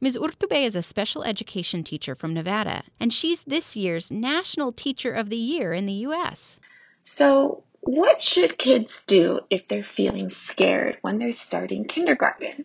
Ms. 0.00 0.16
Urtubey 0.16 0.64
is 0.64 0.76
a 0.76 0.82
special 0.82 1.24
education 1.24 1.82
teacher 1.82 2.14
from 2.14 2.32
Nevada, 2.32 2.84
and 3.00 3.12
she's 3.12 3.42
this 3.42 3.76
year's 3.76 4.12
National 4.12 4.70
Teacher 4.70 5.12
of 5.12 5.28
the 5.28 5.36
Year 5.36 5.72
in 5.72 5.86
the 5.86 6.04
U.S. 6.06 6.60
So, 7.02 7.64
what 7.80 8.22
should 8.22 8.58
kids 8.58 9.02
do 9.08 9.40
if 9.50 9.66
they're 9.66 9.82
feeling 9.82 10.30
scared 10.30 10.98
when 11.02 11.18
they're 11.18 11.32
starting 11.32 11.84
kindergarten? 11.84 12.64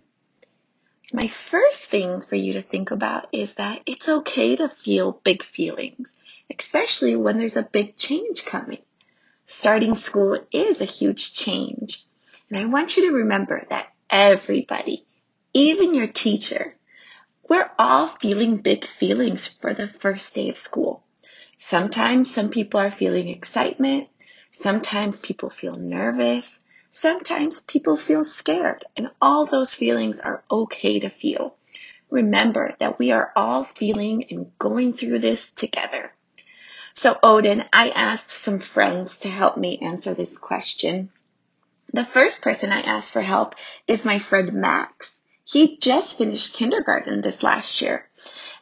My 1.12 1.27
first 1.27 1.85
thing 1.85 2.21
for 2.21 2.35
you 2.35 2.53
to 2.53 2.62
think 2.62 2.91
about 2.91 3.29
is 3.31 3.55
that 3.55 3.81
it's 3.88 4.07
okay 4.07 4.55
to 4.57 4.69
feel 4.69 5.21
big 5.24 5.41
feelings, 5.41 6.13
especially 6.55 7.15
when 7.15 7.39
there's 7.39 7.57
a 7.57 7.63
big 7.63 7.95
change 7.95 8.45
coming 8.45 8.83
starting 9.45 9.95
school 9.95 10.39
is 10.51 10.81
a 10.81 10.85
huge 10.85 11.33
change. 11.33 12.05
And 12.49 12.57
I 12.59 12.65
want 12.65 12.97
you 12.97 13.07
to 13.09 13.17
remember 13.17 13.65
that 13.69 13.93
everybody, 14.09 15.05
even 15.53 15.93
your 15.95 16.07
teacher, 16.07 16.75
we're 17.47 17.69
all 17.77 18.07
feeling 18.07 18.57
big 18.57 18.85
feelings 18.85 19.47
for 19.47 19.73
the 19.73 19.87
first 19.87 20.33
day 20.33 20.49
of 20.49 20.57
school. 20.57 21.03
Sometimes 21.57 22.33
some 22.33 22.49
people 22.49 22.79
are 22.79 22.91
feeling 22.91 23.29
excitement. 23.29 24.07
Sometimes 24.51 25.19
people 25.19 25.49
feel 25.49 25.75
nervous. 25.75 26.59
Sometimes 26.91 27.61
people 27.61 27.97
feel 27.97 28.25
scared. 28.25 28.83
And 28.97 29.09
all 29.21 29.45
those 29.45 29.73
feelings 29.73 30.19
are 30.19 30.43
okay 30.49 30.99
to 30.99 31.09
feel. 31.09 31.55
Remember 32.09 32.75
that 32.79 32.97
we 32.97 33.11
are 33.11 33.31
all 33.35 33.63
feeling 33.63 34.25
and 34.29 34.51
going 34.57 34.93
through 34.93 35.19
this 35.19 35.51
together. 35.51 36.13
So, 36.97 37.19
Odin, 37.21 37.65
I 37.73 37.89
asked 37.89 38.29
some 38.29 38.59
friends 38.59 39.17
to 39.17 39.29
help 39.29 39.57
me 39.57 39.77
answer 39.79 40.13
this 40.13 40.37
question. 40.37 41.09
The 41.91 42.05
first 42.05 42.41
person 42.41 42.71
I 42.71 42.83
asked 42.83 43.11
for 43.11 43.21
help 43.21 43.55
is 43.85 44.05
my 44.05 44.17
friend 44.17 44.53
Max. 44.53 45.21
He 45.43 45.77
just 45.77 46.17
finished 46.17 46.55
kindergarten 46.55 47.21
this 47.21 47.43
last 47.43 47.81
year, 47.81 48.07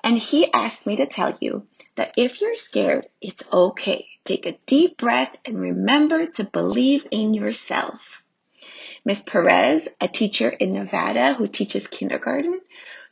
and 0.04 0.18
he 0.18 0.52
asked 0.52 0.88
me 0.88 0.96
to 0.96 1.06
tell 1.06 1.38
you 1.42 1.68
that 1.96 2.16
if 2.18 2.42
you're 2.42 2.56
scared, 2.56 3.08
it's 3.22 3.48
okay. 3.54 4.08
Take 4.26 4.48
a 4.48 4.58
deep 4.66 4.98
breath 4.98 5.36
and 5.46 5.62
remember 5.62 6.26
to 6.26 6.44
believe 6.44 7.06
in 7.12 7.36
yourself. 7.36 8.24
Miss 9.06 9.22
Perez, 9.22 9.88
a 10.02 10.08
teacher 10.08 10.50
in 10.50 10.74
Nevada 10.74 11.36
who 11.36 11.48
teaches 11.48 11.86
kindergarten, 11.86 12.62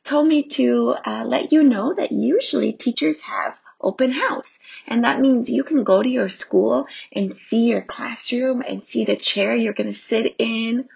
told 0.04 0.28
me 0.28 0.42
to 0.44 0.96
uh, 1.06 1.24
let 1.26 1.54
you 1.54 1.62
know 1.62 1.94
that 1.94 2.12
usually 2.12 2.74
teachers 2.74 3.22
have 3.22 3.61
open 3.84 4.12
house. 4.12 4.60
And 4.88 5.04
that 5.04 5.20
means 5.20 5.50
you 5.50 5.64
can 5.64 5.84
go 5.84 6.02
to 6.02 6.10
your 6.10 6.30
school 6.30 6.88
and 7.12 7.38
see 7.38 7.68
your 7.68 7.82
classroom 7.82 8.62
and 8.62 8.84
see 8.84 9.06
the 9.06 9.16
chair 9.16 9.56
you're 9.56 9.74
going 9.74 9.92
to 9.92 10.00
sit 10.00 10.36
in. 10.38 10.88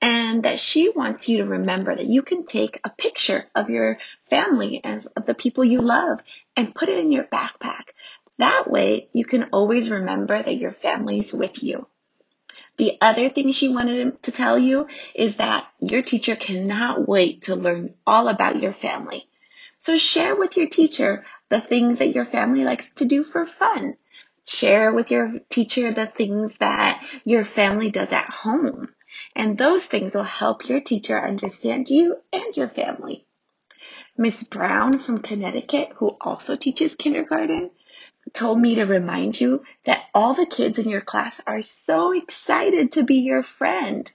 And 0.00 0.44
that 0.44 0.58
she 0.58 0.90
wants 0.90 1.28
you 1.28 1.38
to 1.38 1.44
remember 1.46 1.94
that 1.94 2.06
you 2.06 2.22
can 2.22 2.44
take 2.44 2.80
a 2.84 2.90
picture 2.90 3.46
of 3.54 3.70
your 3.70 3.98
family 4.24 4.80
and 4.84 5.06
of 5.16 5.26
the 5.26 5.34
people 5.34 5.64
you 5.64 5.80
love 5.80 6.20
and 6.56 6.74
put 6.74 6.88
it 6.88 6.98
in 6.98 7.10
your 7.10 7.24
backpack. 7.24 7.90
That 8.38 8.70
way 8.70 9.08
you 9.12 9.24
can 9.24 9.44
always 9.52 9.90
remember 9.90 10.42
that 10.42 10.56
your 10.56 10.72
family's 10.72 11.32
with 11.32 11.62
you. 11.62 11.86
The 12.78 12.96
other 13.00 13.28
thing 13.28 13.52
she 13.52 13.68
wanted 13.68 14.22
to 14.22 14.32
tell 14.32 14.58
you 14.58 14.86
is 15.14 15.36
that 15.36 15.68
your 15.78 16.02
teacher 16.02 16.34
cannot 16.36 17.06
wait 17.06 17.42
to 17.42 17.54
learn 17.54 17.94
all 18.06 18.28
about 18.28 18.62
your 18.62 18.72
family. 18.72 19.28
So 19.78 19.98
share 19.98 20.34
with 20.34 20.56
your 20.56 20.68
teacher 20.68 21.24
the 21.52 21.60
things 21.60 21.98
that 21.98 22.14
your 22.14 22.24
family 22.24 22.64
likes 22.64 22.90
to 22.94 23.04
do 23.04 23.22
for 23.22 23.44
fun. 23.44 23.94
Share 24.48 24.90
with 24.90 25.10
your 25.10 25.34
teacher 25.50 25.92
the 25.92 26.06
things 26.06 26.56
that 26.58 27.04
your 27.26 27.44
family 27.44 27.90
does 27.90 28.10
at 28.10 28.24
home. 28.24 28.88
And 29.36 29.58
those 29.58 29.84
things 29.84 30.14
will 30.14 30.24
help 30.24 30.66
your 30.66 30.80
teacher 30.80 31.22
understand 31.22 31.90
you 31.90 32.16
and 32.32 32.56
your 32.56 32.70
family. 32.70 33.26
Miss 34.16 34.42
Brown 34.44 34.98
from 34.98 35.18
Connecticut, 35.18 35.90
who 35.96 36.16
also 36.22 36.56
teaches 36.56 36.94
kindergarten, 36.94 37.70
told 38.32 38.58
me 38.58 38.74
to 38.76 38.84
remind 38.84 39.38
you 39.38 39.62
that 39.84 40.04
all 40.14 40.32
the 40.32 40.46
kids 40.46 40.78
in 40.78 40.88
your 40.88 41.02
class 41.02 41.38
are 41.46 41.60
so 41.60 42.12
excited 42.12 42.92
to 42.92 43.02
be 43.02 43.16
your 43.16 43.42
friend. 43.42 44.10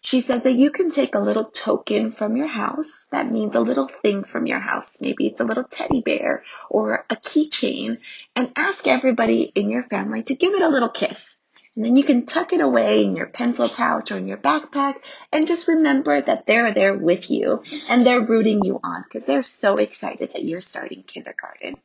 She 0.00 0.20
says 0.20 0.42
that 0.42 0.54
you 0.54 0.70
can 0.70 0.90
take 0.90 1.14
a 1.14 1.20
little 1.20 1.44
token 1.44 2.12
from 2.12 2.36
your 2.36 2.48
house. 2.48 3.06
That 3.10 3.30
means 3.30 3.54
a 3.54 3.60
little 3.60 3.88
thing 3.88 4.24
from 4.24 4.46
your 4.46 4.60
house. 4.60 4.98
Maybe 5.00 5.26
it's 5.26 5.40
a 5.40 5.44
little 5.44 5.64
teddy 5.64 6.00
bear 6.00 6.42
or 6.70 7.04
a 7.08 7.16
keychain 7.16 7.98
and 8.36 8.52
ask 8.56 8.86
everybody 8.86 9.52
in 9.54 9.70
your 9.70 9.82
family 9.82 10.22
to 10.24 10.34
give 10.34 10.54
it 10.54 10.62
a 10.62 10.68
little 10.68 10.88
kiss. 10.88 11.36
And 11.74 11.84
then 11.84 11.96
you 11.96 12.04
can 12.04 12.26
tuck 12.26 12.52
it 12.52 12.60
away 12.60 13.02
in 13.02 13.16
your 13.16 13.26
pencil 13.26 13.68
pouch 13.68 14.10
or 14.12 14.18
in 14.18 14.28
your 14.28 14.36
backpack 14.36 14.96
and 15.32 15.46
just 15.46 15.68
remember 15.68 16.20
that 16.20 16.46
they're 16.46 16.74
there 16.74 16.94
with 16.94 17.30
you 17.30 17.62
and 17.88 18.04
they're 18.04 18.20
rooting 18.20 18.62
you 18.62 18.78
on 18.84 19.04
because 19.04 19.24
they're 19.24 19.42
so 19.42 19.76
excited 19.76 20.32
that 20.34 20.44
you're 20.44 20.60
starting 20.60 21.02
kindergarten. 21.02 21.76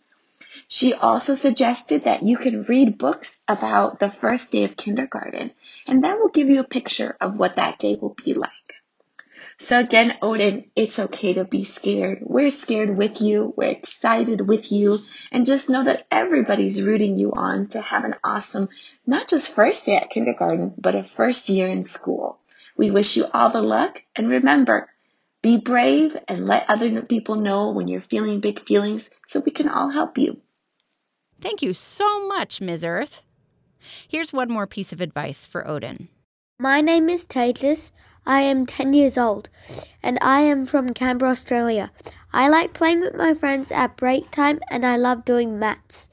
She 0.67 0.93
also 0.93 1.35
suggested 1.35 2.03
that 2.03 2.23
you 2.23 2.37
can 2.37 2.63
read 2.63 2.97
books 2.97 3.39
about 3.47 3.99
the 3.99 4.09
first 4.09 4.51
day 4.51 4.63
of 4.63 4.77
kindergarten 4.77 5.51
and 5.85 6.03
that 6.03 6.19
will 6.19 6.29
give 6.29 6.49
you 6.49 6.59
a 6.59 6.63
picture 6.63 7.15
of 7.21 7.37
what 7.37 7.55
that 7.55 7.79
day 7.79 7.97
will 7.99 8.15
be 8.23 8.33
like. 8.33 8.51
So 9.59 9.79
again, 9.79 10.17
Odin, 10.21 10.65
it's 10.75 10.99
okay 10.99 11.33
to 11.33 11.43
be 11.43 11.63
scared. 11.63 12.19
We're 12.21 12.51
scared 12.51 12.95
with 12.95 13.21
you. 13.21 13.53
We're 13.57 13.71
excited 13.71 14.47
with 14.47 14.71
you. 14.71 14.99
And 15.31 15.47
just 15.47 15.67
know 15.67 15.83
that 15.83 16.05
everybody's 16.11 16.83
rooting 16.83 17.17
you 17.17 17.33
on 17.33 17.67
to 17.69 17.81
have 17.81 18.03
an 18.05 18.15
awesome, 18.23 18.69
not 19.07 19.27
just 19.27 19.49
first 19.49 19.87
day 19.87 19.95
at 19.95 20.11
kindergarten, 20.11 20.75
but 20.77 20.95
a 20.95 21.01
first 21.01 21.49
year 21.49 21.67
in 21.67 21.85
school. 21.85 22.37
We 22.77 22.91
wish 22.91 23.17
you 23.17 23.25
all 23.33 23.49
the 23.49 23.63
luck. 23.63 24.03
And 24.15 24.29
remember, 24.29 24.89
be 25.41 25.57
brave 25.57 26.15
and 26.27 26.45
let 26.45 26.69
other 26.69 27.01
people 27.01 27.35
know 27.35 27.71
when 27.71 27.87
you're 27.87 27.99
feeling 27.99 28.39
big 28.39 28.63
feelings 28.67 29.09
so 29.27 29.39
we 29.39 29.51
can 29.51 29.69
all 29.69 29.89
help 29.89 30.19
you. 30.19 30.39
Thank 31.39 31.61
you 31.61 31.73
so 31.73 32.27
much, 32.27 32.61
Ms. 32.61 32.83
Earth. 32.83 33.23
Here's 34.07 34.33
one 34.33 34.51
more 34.51 34.67
piece 34.67 34.91
of 34.91 35.01
advice 35.01 35.45
for 35.45 35.67
Odin. 35.67 36.09
My 36.59 36.81
name 36.81 37.09
is 37.09 37.25
Titus. 37.25 37.91
I 38.25 38.41
am 38.41 38.65
10 38.65 38.93
years 38.93 39.17
old 39.17 39.49
and 40.03 40.17
I 40.21 40.41
am 40.41 40.65
from 40.65 40.93
Canberra, 40.93 41.31
Australia. 41.31 41.91
I 42.33 42.49
like 42.49 42.73
playing 42.73 43.01
with 43.01 43.15
my 43.15 43.35
friends 43.35 43.71
at 43.71 43.95
break 43.95 44.31
time 44.31 44.59
and 44.69 44.85
I 44.85 44.97
love 44.97 45.23
doing 45.23 45.59
maths. 45.59 46.09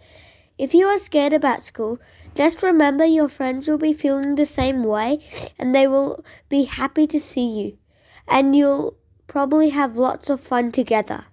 If 0.58 0.74
you 0.74 0.86
are 0.86 0.98
scared 0.98 1.32
about 1.32 1.64
school, 1.64 1.98
just 2.34 2.62
remember 2.62 3.04
your 3.04 3.28
friends 3.28 3.66
will 3.66 3.78
be 3.78 3.92
feeling 3.92 4.36
the 4.36 4.46
same 4.46 4.84
way 4.84 5.18
and 5.58 5.74
they 5.74 5.88
will 5.88 6.24
be 6.48 6.64
happy 6.64 7.06
to 7.08 7.18
see 7.18 7.48
you. 7.48 7.78
And 8.28 8.54
you'll 8.54 8.96
probably 9.26 9.70
have 9.70 9.96
lots 9.96 10.30
of 10.30 10.40
fun 10.40 10.70
together. 10.70 11.24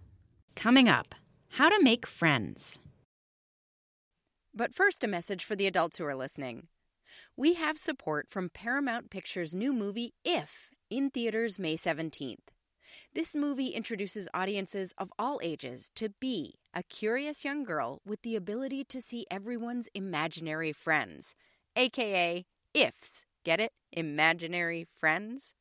Coming 0.56 0.88
up, 0.88 1.14
how 1.50 1.70
to 1.70 1.84
make 1.84 2.08
friends. 2.08 2.80
But 4.54 4.74
first, 4.74 5.04
a 5.04 5.08
message 5.08 5.46
for 5.46 5.56
the 5.56 5.68
adults 5.68 5.98
who 5.98 6.06
are 6.06 6.16
listening. 6.16 6.68
We 7.38 7.54
have 7.54 7.78
support 7.78 8.30
from 8.30 8.50
Paramount 8.50 9.10
Pictures' 9.10 9.56
new 9.56 9.74
movie, 9.74 10.14
If, 10.26 10.70
in 10.90 11.10
theaters 11.10 11.58
May 11.60 11.78
17th. 11.78 12.50
This 13.14 13.36
movie 13.36 13.70
introduces 13.70 14.28
audiences 14.34 14.94
of 14.98 15.12
all 15.18 15.40
ages 15.42 15.90
to 15.96 16.10
Bee, 16.20 16.56
a 16.74 16.84
curious 16.84 17.46
young 17.46 17.64
girl 17.64 18.02
with 18.06 18.22
the 18.24 18.36
ability 18.36 18.84
to 18.86 19.02
see 19.02 19.26
everyone's 19.32 19.88
imaginary 19.94 20.74
friends, 20.74 21.34
aka 21.78 22.46
IFs. 22.74 23.24
Get 23.46 23.62
it? 23.62 23.72
Imaginary 23.94 24.84
friends? 24.84 25.54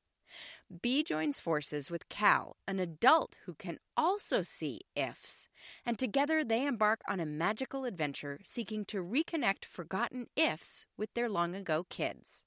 Bee 0.70 1.02
joins 1.02 1.40
forces 1.40 1.90
with 1.90 2.08
Cal, 2.08 2.56
an 2.68 2.78
adult 2.78 3.38
who 3.44 3.54
can 3.54 3.78
also 3.96 4.42
see 4.42 4.82
ifs, 4.94 5.48
and 5.84 5.98
together 5.98 6.44
they 6.44 6.64
embark 6.64 7.00
on 7.08 7.18
a 7.18 7.26
magical 7.26 7.84
adventure 7.84 8.38
seeking 8.44 8.84
to 8.84 9.02
reconnect 9.02 9.64
forgotten 9.64 10.28
ifs 10.36 10.86
with 10.96 11.12
their 11.14 11.28
long 11.28 11.56
ago 11.56 11.84
kids. 11.88 12.44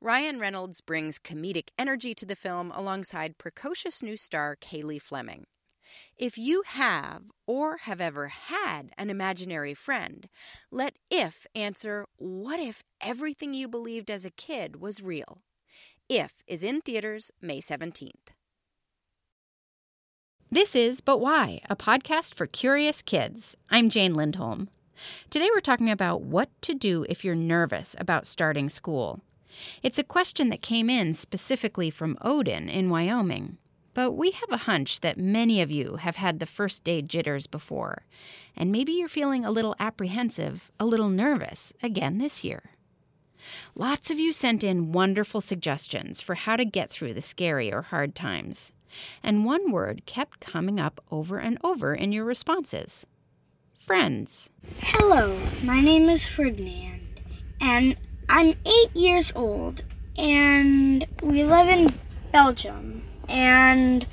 Ryan 0.00 0.40
Reynolds 0.40 0.80
brings 0.80 1.18
comedic 1.18 1.68
energy 1.78 2.14
to 2.14 2.24
the 2.24 2.36
film 2.36 2.72
alongside 2.74 3.36
precocious 3.36 4.02
new 4.02 4.16
star 4.16 4.56
Cailey 4.56 5.00
Fleming. 5.00 5.44
If 6.16 6.38
you 6.38 6.62
have 6.66 7.24
or 7.46 7.78
have 7.78 8.00
ever 8.00 8.28
had 8.28 8.94
an 8.96 9.10
imaginary 9.10 9.74
friend, 9.74 10.26
let 10.70 10.96
if 11.10 11.46
answer 11.54 12.06
what 12.16 12.60
if 12.60 12.82
everything 13.02 13.52
you 13.52 13.68
believed 13.68 14.10
as 14.10 14.24
a 14.24 14.30
kid 14.30 14.80
was 14.80 15.02
real? 15.02 15.42
If 16.08 16.42
is 16.46 16.62
in 16.62 16.80
theaters 16.80 17.30
May 17.40 17.60
17th. 17.60 18.34
This 20.50 20.76
is 20.76 21.00
But 21.00 21.18
Why, 21.18 21.60
a 21.70 21.76
podcast 21.76 22.34
for 22.34 22.46
curious 22.46 23.00
kids. 23.00 23.56
I'm 23.70 23.88
Jane 23.88 24.12
Lindholm. 24.12 24.68
Today 25.30 25.48
we're 25.50 25.60
talking 25.60 25.90
about 25.90 26.22
what 26.22 26.50
to 26.62 26.74
do 26.74 27.06
if 27.08 27.24
you're 27.24 27.34
nervous 27.34 27.96
about 27.98 28.26
starting 28.26 28.68
school. 28.68 29.20
It's 29.82 29.98
a 29.98 30.04
question 30.04 30.50
that 30.50 30.60
came 30.60 30.90
in 30.90 31.14
specifically 31.14 31.88
from 31.88 32.18
Odin 32.20 32.68
in 32.68 32.90
Wyoming. 32.90 33.56
But 33.94 34.12
we 34.12 34.32
have 34.32 34.50
a 34.50 34.64
hunch 34.64 35.00
that 35.00 35.18
many 35.18 35.62
of 35.62 35.70
you 35.70 35.96
have 35.96 36.16
had 36.16 36.40
the 36.40 36.46
first 36.46 36.84
day 36.84 37.00
jitters 37.02 37.46
before, 37.46 38.04
and 38.56 38.72
maybe 38.72 38.92
you're 38.92 39.08
feeling 39.08 39.44
a 39.44 39.50
little 39.50 39.76
apprehensive, 39.78 40.70
a 40.80 40.84
little 40.84 41.10
nervous 41.10 41.72
again 41.82 42.18
this 42.18 42.42
year. 42.42 42.72
Lots 43.74 44.10
of 44.10 44.18
you 44.18 44.32
sent 44.32 44.64
in 44.64 44.92
wonderful 44.92 45.40
suggestions 45.40 46.20
for 46.20 46.34
how 46.34 46.56
to 46.56 46.64
get 46.64 46.90
through 46.90 47.14
the 47.14 47.22
scary 47.22 47.72
or 47.72 47.82
hard 47.82 48.14
times. 48.14 48.72
And 49.22 49.44
one 49.44 49.70
word 49.70 50.06
kept 50.06 50.40
coming 50.40 50.78
up 50.78 51.02
over 51.10 51.38
and 51.38 51.58
over 51.64 51.94
in 51.94 52.12
your 52.12 52.24
responses 52.24 53.06
friends. 53.86 54.48
Hello, 54.78 55.36
my 55.64 55.80
name 55.80 56.08
is 56.08 56.24
Ferdinand, 56.24 57.20
and 57.60 57.96
I'm 58.28 58.54
eight 58.64 58.94
years 58.94 59.32
old, 59.34 59.82
and 60.16 61.04
we 61.20 61.42
live 61.42 61.68
in 61.68 61.88
Belgium. 62.30 63.02
And 63.28 64.06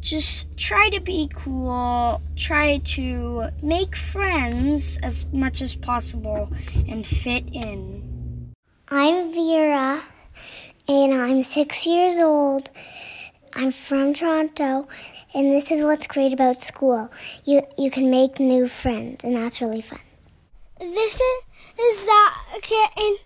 just 0.00 0.56
try 0.56 0.88
to 0.90 1.00
be 1.00 1.30
cool, 1.34 2.22
try 2.36 2.78
to 2.78 3.48
make 3.62 3.94
friends 3.94 4.98
as 5.02 5.26
much 5.26 5.60
as 5.60 5.74
possible, 5.74 6.48
and 6.88 7.06
fit 7.06 7.44
in. 7.52 8.15
I'm 8.88 9.32
Vera, 9.32 10.00
and 10.86 11.12
I'm 11.12 11.42
six 11.42 11.84
years 11.86 12.18
old. 12.18 12.70
I'm 13.52 13.72
from 13.72 14.14
Toronto, 14.14 14.86
and 15.34 15.46
this 15.46 15.72
is 15.72 15.82
what's 15.82 16.06
great 16.06 16.32
about 16.32 16.58
school. 16.58 17.10
You 17.44 17.62
you 17.76 17.90
can 17.90 18.12
make 18.12 18.38
new 18.38 18.68
friends, 18.68 19.24
and 19.24 19.34
that's 19.34 19.60
really 19.60 19.80
fun. 19.80 19.98
This 20.78 21.20
is, 21.80 22.06
Zach, 22.06 22.70
and 22.96 23.16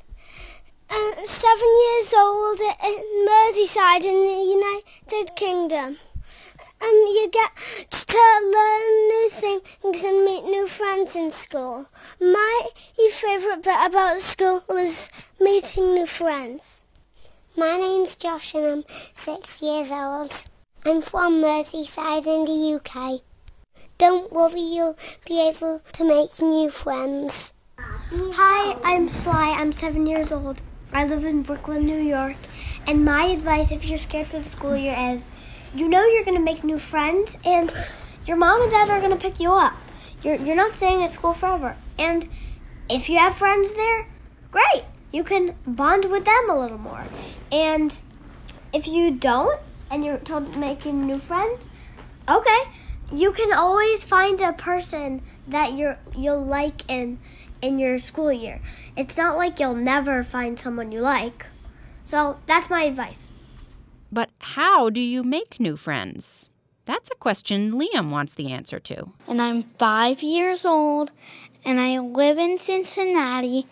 seven 1.29 1.69
years 1.85 2.15
old 2.17 2.61
in 2.61 3.29
Merseyside 3.29 4.05
in 4.07 4.19
the 4.31 4.43
United 5.13 5.37
Kingdom. 5.37 5.99
Um, 6.83 6.89
you 6.89 7.29
get 7.31 7.51
to 7.91 8.19
learn 8.57 9.09
new 9.09 9.29
things 9.31 10.05
and 10.05 10.25
meet 10.25 10.45
new 10.45 10.67
friends 10.67 11.15
in 11.15 11.31
school. 11.31 11.87
My 12.21 12.69
favourite 13.11 13.63
bit 13.63 13.87
about 13.87 14.21
school 14.21 14.65
was 14.67 15.11
meeting 15.39 15.95
new 15.95 16.07
friends. 16.07 16.83
My 17.55 17.77
name's 17.77 18.17
Josh 18.17 18.55
and 18.55 18.65
I'm 18.65 18.85
six 19.13 19.61
years 19.61 19.93
old. 19.93 20.47
I'm 20.87 21.03
from 21.03 21.43
Merseyside 21.43 22.27
in 22.27 22.45
the 22.47 22.75
UK. 22.77 23.21
Don't 23.99 24.33
worry, 24.33 24.61
you'll 24.61 24.97
be 25.29 25.47
able 25.47 25.83
to 25.93 26.05
make 26.05 26.41
new 26.41 26.71
friends. 26.71 27.53
Hi, 27.79 28.79
I'm 28.83 29.11
Sly. 29.11 29.51
I'm 29.51 29.75
seven 29.75 30.07
years 30.07 30.33
old. 30.33 30.63
I 30.93 31.05
live 31.05 31.25
in 31.27 31.43
Brooklyn, 31.43 31.85
New 31.85 32.01
York. 32.01 32.37
And 32.87 33.05
my 33.05 33.25
advice 33.27 33.71
if 33.71 33.85
you're 33.85 33.99
scared 33.99 34.29
for 34.29 34.39
the 34.39 34.49
school 34.49 34.77
year 34.77 34.97
is 35.15 35.31
you 35.75 35.89
know 35.89 36.05
you're 36.05 36.25
going 36.25 36.37
to 36.37 36.43
make 36.43 36.65
new 36.65 36.79
friends 36.79 37.39
and 37.45 37.73
your 38.27 38.37
mom 38.37 38.63
and 38.63 38.71
dad 38.71 38.91
are 38.91 39.01
going 39.01 39.17
to 39.17 39.23
pick 39.23 39.41
you 39.41 39.53
up. 39.53 39.75
You're, 40.23 40.37
you're 40.37 40.57
not 40.57 40.75
staying 40.75 41.03
at 41.03 41.13
school 41.13 41.33
forever. 41.33 41.77
And 41.99 42.29
if 42.89 43.09
you 43.09 43.19
have 43.19 43.37
friends 43.37 43.73
there, 43.73 44.07
great. 44.51 44.85
You 45.13 45.25
can 45.25 45.55
bond 45.67 46.07
with 46.11 46.25
them 46.25 46.51
a 46.51 46.59
little 46.59 46.79
more. 46.79 47.05
And 47.51 47.99
if 48.73 48.87
you 48.87 49.11
don't 49.11 49.61
and 49.91 50.05
you're 50.05 50.19
told 50.19 50.57
making 50.57 51.07
new 51.07 51.19
friends, 51.19 51.69
okay. 52.29 52.63
You 53.13 53.33
can 53.33 53.53
always 53.53 54.05
find 54.05 54.41
a 54.41 54.53
person 54.53 55.23
that 55.49 55.77
you're 55.77 55.99
you'll 56.17 56.45
like 56.45 56.89
in 56.89 57.19
in 57.61 57.81
your 57.81 57.99
school 57.99 58.33
year. 58.33 58.61
It's 58.97 59.17
not 59.17 59.37
like 59.37 59.59
you'll 59.59 59.75
never 59.75 60.23
find 60.23 60.59
someone 60.61 60.93
you 60.93 61.01
like. 61.01 61.47
So 62.05 62.39
that's 62.47 62.71
my 62.71 62.85
advice. 62.85 63.33
But 64.13 64.31
how 64.41 64.91
do 64.91 65.01
you 65.01 65.23
make 65.23 65.61
new 65.61 65.77
friends? 65.77 66.49
That's 66.85 67.11
a 67.13 67.19
question 67.19 67.73
Liam 67.73 68.11
wants 68.11 68.35
the 68.35 68.51
answer 68.51 68.81
to. 68.81 69.13
And 69.29 69.41
I'm 69.41 69.63
five 69.63 70.23
years 70.23 70.65
old, 70.65 71.13
and 71.65 71.81
I 71.81 71.99
live 72.01 72.37
in 72.37 72.59
Cincinnati, 72.59 73.67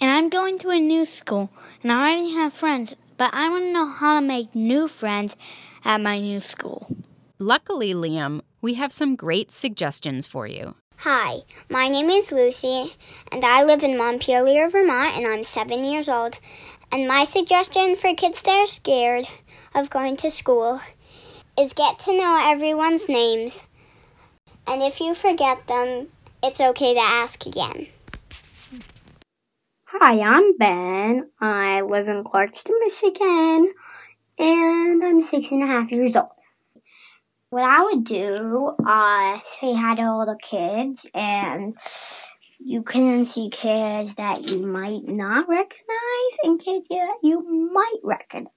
and 0.00 0.10
I'm 0.10 0.28
going 0.28 0.58
to 0.60 0.70
a 0.70 0.78
new 0.78 1.04
school, 1.04 1.50
and 1.82 1.90
I 1.90 1.96
already 1.96 2.32
have 2.34 2.52
friends, 2.52 2.94
but 3.16 3.34
I 3.34 3.48
want 3.48 3.64
to 3.64 3.72
know 3.72 3.88
how 3.88 4.20
to 4.20 4.26
make 4.26 4.54
new 4.54 4.86
friends 4.86 5.36
at 5.84 6.00
my 6.00 6.20
new 6.20 6.40
school. 6.40 6.86
Luckily, 7.40 7.92
Liam, 7.92 8.42
we 8.60 8.74
have 8.74 8.92
some 8.92 9.16
great 9.16 9.50
suggestions 9.50 10.28
for 10.28 10.46
you. 10.46 10.76
Hi, 10.98 11.38
my 11.70 11.88
name 11.88 12.10
is 12.10 12.30
Lucy, 12.30 12.94
and 13.32 13.42
I 13.42 13.64
live 13.64 13.82
in 13.82 13.96
Montpelier, 13.96 14.68
Vermont, 14.68 15.16
and 15.16 15.26
I'm 15.26 15.42
seven 15.42 15.82
years 15.82 16.10
old. 16.10 16.38
And 16.92 17.06
my 17.06 17.24
suggestion 17.24 17.94
for 17.94 18.14
kids 18.14 18.42
that 18.42 18.50
are 18.50 18.66
scared 18.66 19.26
of 19.76 19.90
going 19.90 20.16
to 20.18 20.30
school 20.30 20.80
is 21.56 21.72
get 21.72 22.00
to 22.00 22.16
know 22.16 22.50
everyone's 22.50 23.08
names. 23.08 23.62
And 24.66 24.82
if 24.82 24.98
you 24.98 25.14
forget 25.14 25.66
them, 25.68 26.08
it's 26.42 26.60
okay 26.60 26.94
to 26.94 27.00
ask 27.00 27.46
again. 27.46 27.86
Hi, 29.84 30.20
I'm 30.20 30.56
Ben. 30.56 31.28
I 31.40 31.82
live 31.82 32.08
in 32.08 32.24
Clarkston, 32.24 32.74
Michigan, 32.80 33.72
and 34.38 35.04
I'm 35.04 35.22
six 35.22 35.52
and 35.52 35.62
a 35.62 35.66
half 35.66 35.92
years 35.92 36.16
old. 36.16 36.28
What 37.50 37.62
I 37.62 37.84
would 37.84 38.04
do, 38.04 38.74
uh, 38.86 39.38
say 39.60 39.74
hi 39.74 39.94
to 39.96 40.02
all 40.02 40.26
the 40.26 40.38
kids, 40.40 41.06
and 41.14 41.74
you 42.62 42.82
can 42.82 43.24
see 43.24 43.50
kids 43.50 44.14
that 44.14 44.50
you 44.50 44.58
might 44.66 45.06
not 45.06 45.48
recognize 45.48 46.34
and 46.42 46.62
kids 46.62 46.86
that 46.90 47.18
you 47.22 47.70
might 47.72 47.98
recognize. 48.02 48.50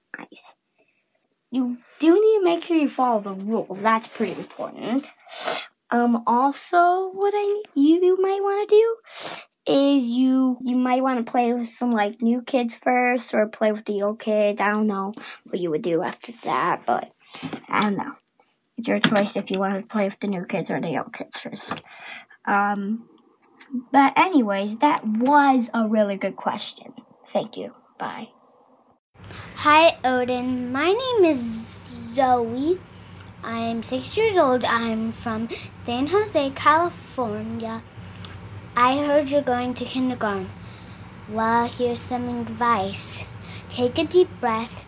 You 1.50 1.78
do 2.00 2.12
need 2.12 2.38
to 2.38 2.44
make 2.44 2.64
sure 2.64 2.76
you 2.76 2.90
follow 2.90 3.20
the 3.20 3.32
rules. 3.32 3.80
That's 3.80 4.08
pretty 4.08 4.32
important. 4.32 5.06
Um, 5.90 6.24
also, 6.26 7.10
what 7.12 7.32
I 7.34 7.62
you, 7.74 8.04
you 8.04 8.20
might 8.20 8.40
want 8.42 8.68
to 8.68 8.76
do 8.76 8.96
is 9.66 10.04
you 10.04 10.58
you 10.62 10.76
might 10.76 11.02
want 11.02 11.24
to 11.24 11.30
play 11.30 11.52
with 11.54 11.68
some 11.68 11.92
like 11.92 12.20
new 12.20 12.42
kids 12.42 12.76
first 12.82 13.32
or 13.32 13.46
play 13.46 13.72
with 13.72 13.84
the 13.84 14.02
old 14.02 14.18
kids. 14.20 14.60
I 14.60 14.72
don't 14.72 14.86
know 14.86 15.14
what 15.44 15.60
you 15.60 15.70
would 15.70 15.82
do 15.82 16.02
after 16.02 16.32
that, 16.44 16.82
but 16.86 17.10
I 17.68 17.80
don't 17.80 17.96
know. 17.96 18.12
It's 18.76 18.88
your 18.88 18.98
choice 18.98 19.36
if 19.36 19.50
you 19.50 19.60
want 19.60 19.80
to 19.80 19.86
play 19.86 20.06
with 20.06 20.18
the 20.20 20.26
new 20.26 20.44
kids 20.44 20.68
or 20.70 20.80
the 20.80 20.98
old 20.98 21.12
kids 21.12 21.38
first. 21.38 21.80
Um, 22.44 23.08
but 23.92 24.12
anyways, 24.16 24.76
that 24.78 25.06
was 25.06 25.68
a 25.74 25.88
really 25.88 26.16
good 26.16 26.36
question. 26.36 26.92
Thank 27.32 27.56
you. 27.56 27.72
Bye. 27.98 28.28
Hi, 29.56 29.96
Odin. 30.04 30.70
My 30.70 30.92
name 30.92 31.24
is 31.24 31.40
Zoe. 32.14 32.78
I'm 33.42 33.82
six 33.82 34.16
years 34.16 34.36
old. 34.36 34.64
I'm 34.64 35.12
from 35.12 35.48
San 35.84 36.06
Jose, 36.06 36.50
California. 36.50 37.82
I 38.76 38.98
heard 38.98 39.30
you're 39.30 39.42
going 39.42 39.74
to 39.74 39.84
kindergarten. 39.84 40.50
Well, 41.28 41.66
here's 41.66 42.00
some 42.00 42.28
advice. 42.40 43.24
Take 43.68 43.98
a 43.98 44.04
deep 44.04 44.28
breath, 44.40 44.84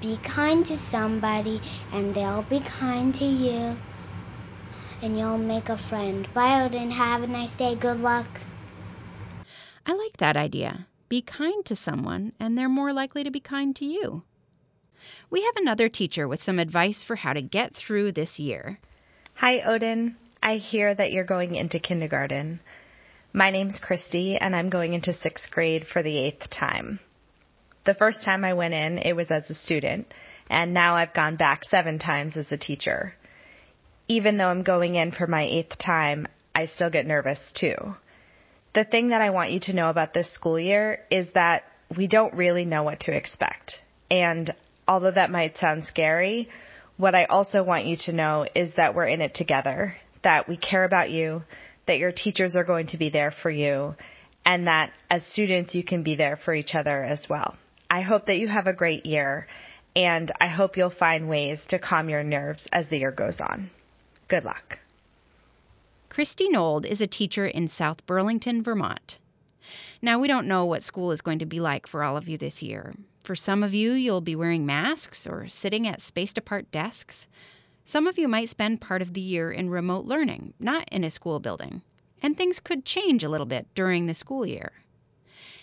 be 0.00 0.18
kind 0.18 0.64
to 0.66 0.76
somebody, 0.76 1.60
and 1.92 2.14
they'll 2.14 2.42
be 2.42 2.60
kind 2.60 3.14
to 3.16 3.24
you. 3.24 3.76
And 5.00 5.16
you'll 5.16 5.38
make 5.38 5.68
a 5.68 5.78
friend. 5.78 6.28
Bye, 6.34 6.62
Odin. 6.62 6.90
Have 6.90 7.22
a 7.22 7.26
nice 7.26 7.54
day. 7.54 7.76
Good 7.76 8.00
luck. 8.00 8.26
I 9.86 9.94
like 9.94 10.16
that 10.18 10.36
idea. 10.36 10.86
Be 11.08 11.22
kind 11.22 11.64
to 11.66 11.76
someone, 11.76 12.32
and 12.40 12.58
they're 12.58 12.68
more 12.68 12.92
likely 12.92 13.24
to 13.24 13.30
be 13.30 13.40
kind 13.40 13.74
to 13.76 13.84
you. 13.84 14.24
We 15.30 15.42
have 15.44 15.56
another 15.56 15.88
teacher 15.88 16.26
with 16.26 16.42
some 16.42 16.58
advice 16.58 17.04
for 17.04 17.16
how 17.16 17.32
to 17.32 17.40
get 17.40 17.74
through 17.74 18.12
this 18.12 18.40
year. 18.40 18.80
Hi, 19.34 19.60
Odin. 19.60 20.16
I 20.42 20.56
hear 20.56 20.94
that 20.94 21.12
you're 21.12 21.24
going 21.24 21.54
into 21.54 21.78
kindergarten. 21.78 22.60
My 23.32 23.50
name's 23.50 23.78
Christy, 23.80 24.36
and 24.36 24.54
I'm 24.54 24.68
going 24.68 24.94
into 24.94 25.12
sixth 25.12 25.50
grade 25.50 25.86
for 25.86 26.02
the 26.02 26.18
eighth 26.18 26.50
time. 26.50 26.98
The 27.86 27.94
first 27.94 28.24
time 28.24 28.44
I 28.44 28.54
went 28.54 28.74
in, 28.74 28.98
it 28.98 29.14
was 29.14 29.30
as 29.30 29.48
a 29.48 29.54
student, 29.54 30.12
and 30.50 30.74
now 30.74 30.96
I've 30.96 31.14
gone 31.14 31.36
back 31.36 31.64
seven 31.64 31.98
times 31.98 32.36
as 32.36 32.50
a 32.50 32.58
teacher. 32.58 33.14
Even 34.08 34.38
though 34.38 34.48
I'm 34.48 34.62
going 34.62 34.94
in 34.94 35.12
for 35.12 35.26
my 35.26 35.44
eighth 35.44 35.78
time, 35.78 36.26
I 36.54 36.66
still 36.66 36.90
get 36.90 37.06
nervous 37.06 37.38
too. 37.54 37.76
The 38.74 38.84
thing 38.84 39.10
that 39.10 39.20
I 39.20 39.30
want 39.30 39.52
you 39.52 39.60
to 39.60 39.72
know 39.72 39.90
about 39.90 40.14
this 40.14 40.32
school 40.32 40.58
year 40.58 41.00
is 41.10 41.28
that 41.34 41.64
we 41.96 42.06
don't 42.06 42.34
really 42.34 42.64
know 42.64 42.82
what 42.82 43.00
to 43.00 43.14
expect. 43.14 43.74
And 44.10 44.54
although 44.86 45.10
that 45.10 45.30
might 45.30 45.58
sound 45.58 45.84
scary, 45.84 46.48
what 46.96 47.14
I 47.14 47.26
also 47.26 47.62
want 47.62 47.86
you 47.86 47.96
to 48.06 48.12
know 48.12 48.46
is 48.54 48.72
that 48.76 48.94
we're 48.94 49.06
in 49.06 49.20
it 49.20 49.34
together, 49.34 49.96
that 50.24 50.48
we 50.48 50.56
care 50.56 50.84
about 50.84 51.10
you, 51.10 51.42
that 51.86 51.98
your 51.98 52.12
teachers 52.12 52.56
are 52.56 52.64
going 52.64 52.88
to 52.88 52.98
be 52.98 53.10
there 53.10 53.32
for 53.42 53.50
you, 53.50 53.94
and 54.44 54.66
that 54.66 54.90
as 55.10 55.24
students 55.26 55.74
you 55.74 55.84
can 55.84 56.02
be 56.02 56.16
there 56.16 56.36
for 56.36 56.54
each 56.54 56.74
other 56.74 57.04
as 57.04 57.26
well. 57.28 57.56
I 57.90 58.00
hope 58.00 58.26
that 58.26 58.38
you 58.38 58.48
have 58.48 58.66
a 58.66 58.72
great 58.72 59.06
year, 59.06 59.46
and 59.94 60.32
I 60.40 60.48
hope 60.48 60.76
you'll 60.76 60.90
find 60.90 61.28
ways 61.28 61.64
to 61.68 61.78
calm 61.78 62.08
your 62.08 62.24
nerves 62.24 62.66
as 62.72 62.88
the 62.88 62.98
year 62.98 63.12
goes 63.12 63.38
on. 63.40 63.70
Good 64.28 64.44
luck. 64.44 64.80
Christy 66.10 66.48
Nold 66.50 66.84
is 66.84 67.00
a 67.00 67.06
teacher 67.06 67.46
in 67.46 67.66
South 67.66 68.04
Burlington, 68.04 68.62
Vermont. 68.62 69.18
Now, 70.02 70.18
we 70.18 70.28
don't 70.28 70.46
know 70.46 70.64
what 70.66 70.82
school 70.82 71.12
is 71.12 71.20
going 71.20 71.38
to 71.38 71.46
be 71.46 71.60
like 71.60 71.86
for 71.86 72.02
all 72.02 72.16
of 72.16 72.28
you 72.28 72.36
this 72.36 72.62
year. 72.62 72.94
For 73.24 73.34
some 73.34 73.62
of 73.62 73.72
you, 73.72 73.92
you'll 73.92 74.20
be 74.20 74.36
wearing 74.36 74.66
masks 74.66 75.26
or 75.26 75.48
sitting 75.48 75.86
at 75.86 76.00
spaced 76.00 76.36
apart 76.36 76.70
desks. 76.70 77.26
Some 77.84 78.06
of 78.06 78.18
you 78.18 78.28
might 78.28 78.50
spend 78.50 78.82
part 78.82 79.00
of 79.00 79.14
the 79.14 79.20
year 79.20 79.50
in 79.50 79.70
remote 79.70 80.04
learning, 80.04 80.52
not 80.60 80.88
in 80.92 81.04
a 81.04 81.10
school 81.10 81.40
building. 81.40 81.80
And 82.22 82.36
things 82.36 82.60
could 82.60 82.84
change 82.84 83.24
a 83.24 83.28
little 83.28 83.46
bit 83.46 83.66
during 83.74 84.06
the 84.06 84.14
school 84.14 84.44
year. 84.44 84.72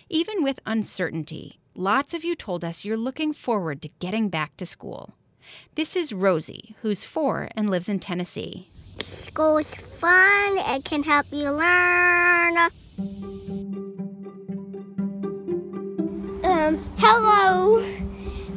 Even 0.10 0.44
with 0.44 0.60
uncertainty, 0.66 1.60
lots 1.76 2.14
of 2.14 2.24
you 2.24 2.36
told 2.36 2.64
us 2.64 2.84
you're 2.84 2.98
looking 2.98 3.34
forward 3.34 3.82
to 3.84 3.90
getting 4.00 4.30
back 4.30 4.58
to 4.58 4.66
school. 4.66 5.14
This 5.76 5.96
is 5.96 6.14
Rosie, 6.14 6.76
who's 6.82 7.04
four 7.04 7.50
and 7.56 7.70
lives 7.70 7.90
in 7.90 8.00
Tennessee. 8.00 8.70
School's 9.00 9.74
fun, 9.74 10.58
it 10.58 10.86
can 10.86 11.04
help 11.04 11.26
you 11.32 11.52
learn. 11.52 12.58
Um, 16.44 16.78
hello. 16.98 17.84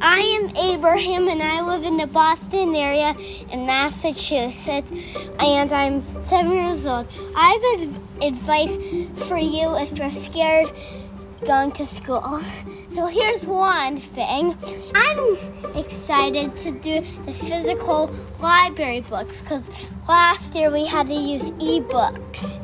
I 0.00 0.20
am 0.20 0.56
Abraham 0.56 1.26
and 1.28 1.42
I 1.42 1.60
live 1.60 1.82
in 1.82 1.96
the 1.96 2.06
Boston 2.06 2.74
area 2.76 3.16
in 3.50 3.66
Massachusetts 3.66 4.92
and 5.40 5.72
I'm 5.72 6.04
seven 6.24 6.52
years 6.52 6.86
old. 6.86 7.08
I 7.34 7.78
have 7.80 8.22
advice 8.22 8.76
for 9.26 9.38
you 9.38 9.76
if 9.76 9.98
you're 9.98 10.10
scared 10.10 10.68
going 11.48 11.72
to 11.72 11.86
school. 11.86 12.42
So 12.90 13.06
here's 13.06 13.46
one 13.46 13.96
thing. 13.96 14.54
I'm 14.94 15.38
excited 15.74 16.54
to 16.56 16.72
do 16.72 17.00
the 17.24 17.32
physical 17.32 18.10
library 18.38 19.00
books 19.00 19.40
because 19.40 19.70
last 20.06 20.54
year 20.54 20.70
we 20.70 20.84
had 20.84 21.06
to 21.06 21.14
use 21.14 21.48
ebooks. 21.52 22.60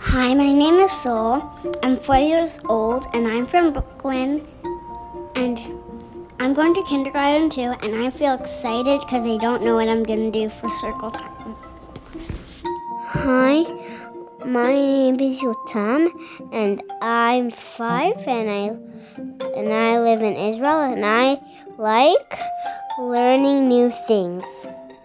Hi, 0.00 0.34
my 0.34 0.52
name 0.52 0.74
is 0.74 0.92
Sol. 0.92 1.50
I'm 1.82 1.96
four 1.96 2.18
years 2.18 2.60
old 2.68 3.06
and 3.14 3.26
I'm 3.26 3.46
from 3.46 3.72
Brooklyn. 3.72 4.46
And 5.34 5.58
I'm 6.40 6.52
going 6.52 6.74
to 6.74 6.82
kindergarten 6.82 7.48
too, 7.48 7.72
and 7.82 7.94
I 8.04 8.10
feel 8.10 8.34
excited 8.34 9.00
because 9.00 9.26
I 9.26 9.38
don't 9.38 9.62
know 9.62 9.76
what 9.76 9.88
I'm 9.88 10.02
going 10.02 10.30
to 10.30 10.40
do 10.40 10.50
for 10.50 10.68
circle 10.68 11.10
time. 11.10 11.56
Hi, 13.06 13.62
my 14.44 14.72
name 14.72 15.20
is 15.20 15.40
Yotam, 15.40 16.10
and 16.52 16.82
I'm 17.00 17.50
five, 17.50 18.16
and 18.26 18.50
I 18.50 18.76
and 19.56 19.72
I 19.72 20.00
live 20.00 20.22
in 20.22 20.34
Israel, 20.34 20.80
and 20.80 21.04
I 21.04 21.40
like 21.78 22.40
learning 22.98 23.68
new 23.68 23.92
things. 24.08 24.42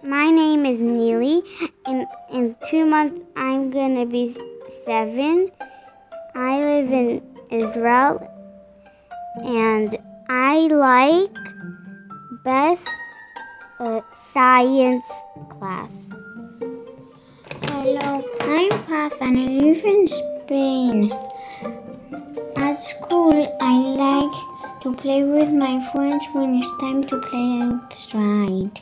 My 0.02 0.30
name 0.30 0.66
is 0.66 0.80
Neely. 0.80 1.42
and 1.86 2.06
in 2.32 2.56
two 2.68 2.84
months, 2.86 3.20
I'm 3.36 3.70
gonna 3.70 4.06
be 4.06 4.36
seven. 4.84 5.50
I 6.34 6.58
live 6.58 6.90
in 6.90 7.22
Israel, 7.50 8.20
and 9.36 9.98
I 10.28 10.58
like 10.66 11.38
best 12.44 12.82
uh, 13.78 14.00
science 14.32 15.04
class. 15.50 16.07
Hello, 17.80 18.24
I'm 18.40 18.84
Paz 18.86 19.12
and 19.20 19.38
I 19.38 19.46
live 19.46 19.84
in 19.84 20.08
Spain. 20.08 21.12
At 22.56 22.74
school, 22.74 23.56
I 23.60 23.72
like 24.04 24.82
to 24.82 24.92
play 24.94 25.22
with 25.22 25.52
my 25.52 25.78
friends 25.92 26.24
when 26.32 26.56
it's 26.56 26.66
time 26.80 27.06
to 27.06 27.20
play 27.20 27.60
outside. 27.62 28.80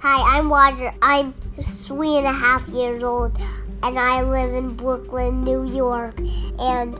Hi, 0.00 0.38
I'm 0.38 0.50
Roger. 0.50 0.94
I'm 1.02 1.34
three 1.60 2.16
and 2.16 2.24
a 2.26 2.32
half 2.32 2.66
years 2.68 3.02
old 3.02 3.36
and 3.82 3.98
I 3.98 4.22
live 4.22 4.54
in 4.54 4.76
Brooklyn, 4.76 5.44
New 5.44 5.66
York. 5.66 6.18
And 6.58 6.98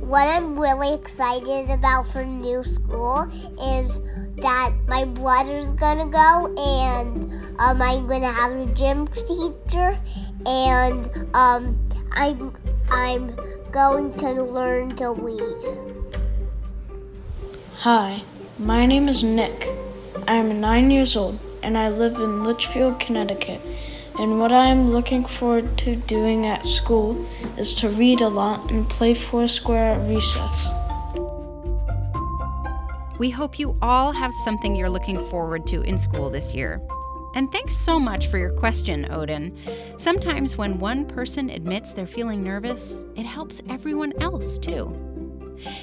what 0.00 0.28
I'm 0.28 0.58
really 0.58 0.94
excited 0.94 1.68
about 1.68 2.10
for 2.10 2.24
new 2.24 2.64
school 2.64 3.28
is 3.60 4.00
that 4.36 4.72
my 4.86 5.04
brother's 5.04 5.72
gonna 5.72 6.08
go 6.08 6.54
and 6.56 7.24
um, 7.58 7.82
I'm 7.82 8.06
gonna 8.06 8.32
have 8.32 8.52
a 8.52 8.66
gym 8.74 9.06
teacher 9.08 9.98
and 10.46 11.28
um, 11.34 11.78
I'm 12.12 12.56
I'm 12.90 13.36
going 13.70 14.10
to 14.12 14.42
learn 14.42 14.94
to 14.96 15.12
read. 15.12 15.78
Hi, 17.80 18.22
my 18.58 18.86
name 18.86 19.08
is 19.08 19.22
Nick. 19.22 19.68
I 20.28 20.36
am 20.36 20.60
nine 20.60 20.90
years 20.90 21.16
old 21.16 21.38
and 21.62 21.78
I 21.78 21.88
live 21.88 22.16
in 22.16 22.44
Litchfield, 22.44 23.00
Connecticut. 23.00 23.60
And 24.18 24.38
what 24.38 24.52
I 24.52 24.66
am 24.66 24.92
looking 24.92 25.24
forward 25.24 25.78
to 25.78 25.96
doing 25.96 26.46
at 26.46 26.66
school 26.66 27.26
is 27.56 27.74
to 27.76 27.88
read 27.88 28.20
a 28.20 28.28
lot 28.28 28.70
and 28.70 28.88
play 28.88 29.14
Foursquare 29.14 29.94
at 29.94 30.08
recess. 30.08 30.81
We 33.22 33.30
hope 33.30 33.56
you 33.56 33.78
all 33.80 34.10
have 34.10 34.34
something 34.34 34.74
you're 34.74 34.90
looking 34.90 35.24
forward 35.26 35.64
to 35.68 35.82
in 35.82 35.96
school 35.96 36.28
this 36.28 36.56
year. 36.56 36.82
And 37.36 37.52
thanks 37.52 37.76
so 37.76 38.00
much 38.00 38.26
for 38.26 38.36
your 38.36 38.50
question, 38.50 39.06
Odin. 39.12 39.56
Sometimes 39.96 40.56
when 40.56 40.80
one 40.80 41.06
person 41.06 41.48
admits 41.48 41.92
they're 41.92 42.04
feeling 42.04 42.42
nervous, 42.42 43.04
it 43.14 43.24
helps 43.24 43.62
everyone 43.70 44.12
else 44.20 44.58
too. 44.58 44.88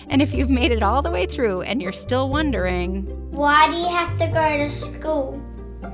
And 0.09 0.21
if 0.21 0.33
you've 0.33 0.49
made 0.49 0.73
it 0.73 0.83
all 0.83 1.01
the 1.01 1.11
way 1.11 1.25
through 1.25 1.61
and 1.61 1.81
you're 1.81 1.93
still 1.93 2.29
wondering, 2.29 3.03
why 3.31 3.71
do 3.71 3.77
you 3.77 3.87
have 3.87 4.17
to 4.17 4.27
go 4.27 4.57
to 4.57 4.69
school? 4.69 5.41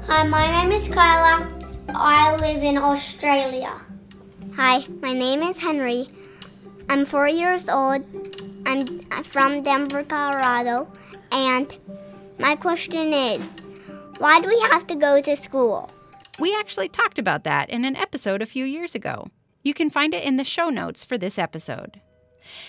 Hi, 0.07 0.25
my 0.25 0.63
name 0.63 0.71
is 0.71 0.87
Kyla. 0.87 1.47
I 1.89 2.35
live 2.37 2.63
in 2.63 2.75
Australia. 2.75 3.79
Hi, 4.55 4.83
my 4.99 5.13
name 5.13 5.43
is 5.43 5.59
Henry. 5.59 6.07
I'm 6.89 7.05
four 7.05 7.27
years 7.27 7.69
old. 7.69 8.03
I'm 8.65 8.99
from 9.21 9.61
Denver, 9.61 10.03
Colorado. 10.03 10.87
And 11.31 11.77
my 12.39 12.55
question 12.55 13.13
is 13.13 13.55
why 14.17 14.39
do 14.39 14.47
we 14.47 14.59
have 14.71 14.87
to 14.87 14.95
go 14.95 15.21
to 15.21 15.35
school? 15.35 15.91
We 16.39 16.55
actually 16.55 16.89
talked 16.89 17.19
about 17.19 17.43
that 17.45 17.69
in 17.69 17.85
an 17.85 17.95
episode 17.95 18.41
a 18.41 18.45
few 18.45 18.65
years 18.65 18.95
ago. 18.95 19.27
You 19.63 19.73
can 19.73 19.89
find 19.89 20.13
it 20.13 20.23
in 20.23 20.37
the 20.37 20.43
show 20.43 20.69
notes 20.69 21.03
for 21.03 21.17
this 21.17 21.39
episode. 21.39 21.99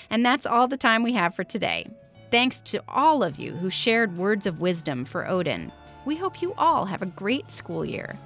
And 0.08 0.24
that's 0.24 0.46
all 0.46 0.68
the 0.68 0.76
time 0.76 1.02
we 1.02 1.12
have 1.12 1.34
for 1.34 1.44
today. 1.44 1.88
Thanks 2.30 2.60
to 2.62 2.82
all 2.88 3.22
of 3.22 3.38
you 3.38 3.52
who 3.52 3.70
shared 3.70 4.16
words 4.16 4.46
of 4.46 4.60
wisdom 4.60 5.04
for 5.04 5.28
Odin. 5.28 5.70
We 6.04 6.16
hope 6.16 6.40
you 6.40 6.54
all 6.56 6.86
have 6.86 7.02
a 7.02 7.06
great 7.06 7.50
school 7.50 7.84
year. 7.84 8.18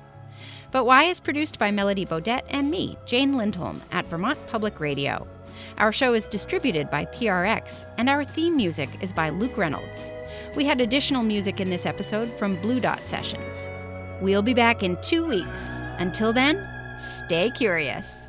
But 0.72 0.84
Why 0.84 1.04
is 1.04 1.20
produced 1.20 1.58
by 1.58 1.70
Melody 1.70 2.06
Bodette 2.06 2.44
and 2.48 2.70
me, 2.70 2.96
Jane 3.04 3.36
Lindholm, 3.36 3.82
at 3.90 4.06
Vermont 4.06 4.38
Public 4.46 4.78
Radio. 4.78 5.26
Our 5.78 5.92
show 5.92 6.14
is 6.14 6.26
distributed 6.26 6.90
by 6.90 7.06
PRX, 7.06 7.86
and 7.98 8.08
our 8.08 8.24
theme 8.24 8.56
music 8.56 8.88
is 9.00 9.12
by 9.12 9.30
Luke 9.30 9.56
Reynolds. 9.56 10.12
We 10.54 10.64
had 10.64 10.80
additional 10.80 11.22
music 11.22 11.60
in 11.60 11.70
this 11.70 11.86
episode 11.86 12.32
from 12.38 12.60
Blue 12.60 12.80
Dot 12.80 13.06
Sessions. 13.06 13.70
We'll 14.20 14.42
be 14.42 14.54
back 14.54 14.82
in 14.82 14.98
two 15.00 15.26
weeks. 15.26 15.80
Until 15.98 16.32
then, 16.32 16.68
stay 16.98 17.50
curious. 17.50 18.28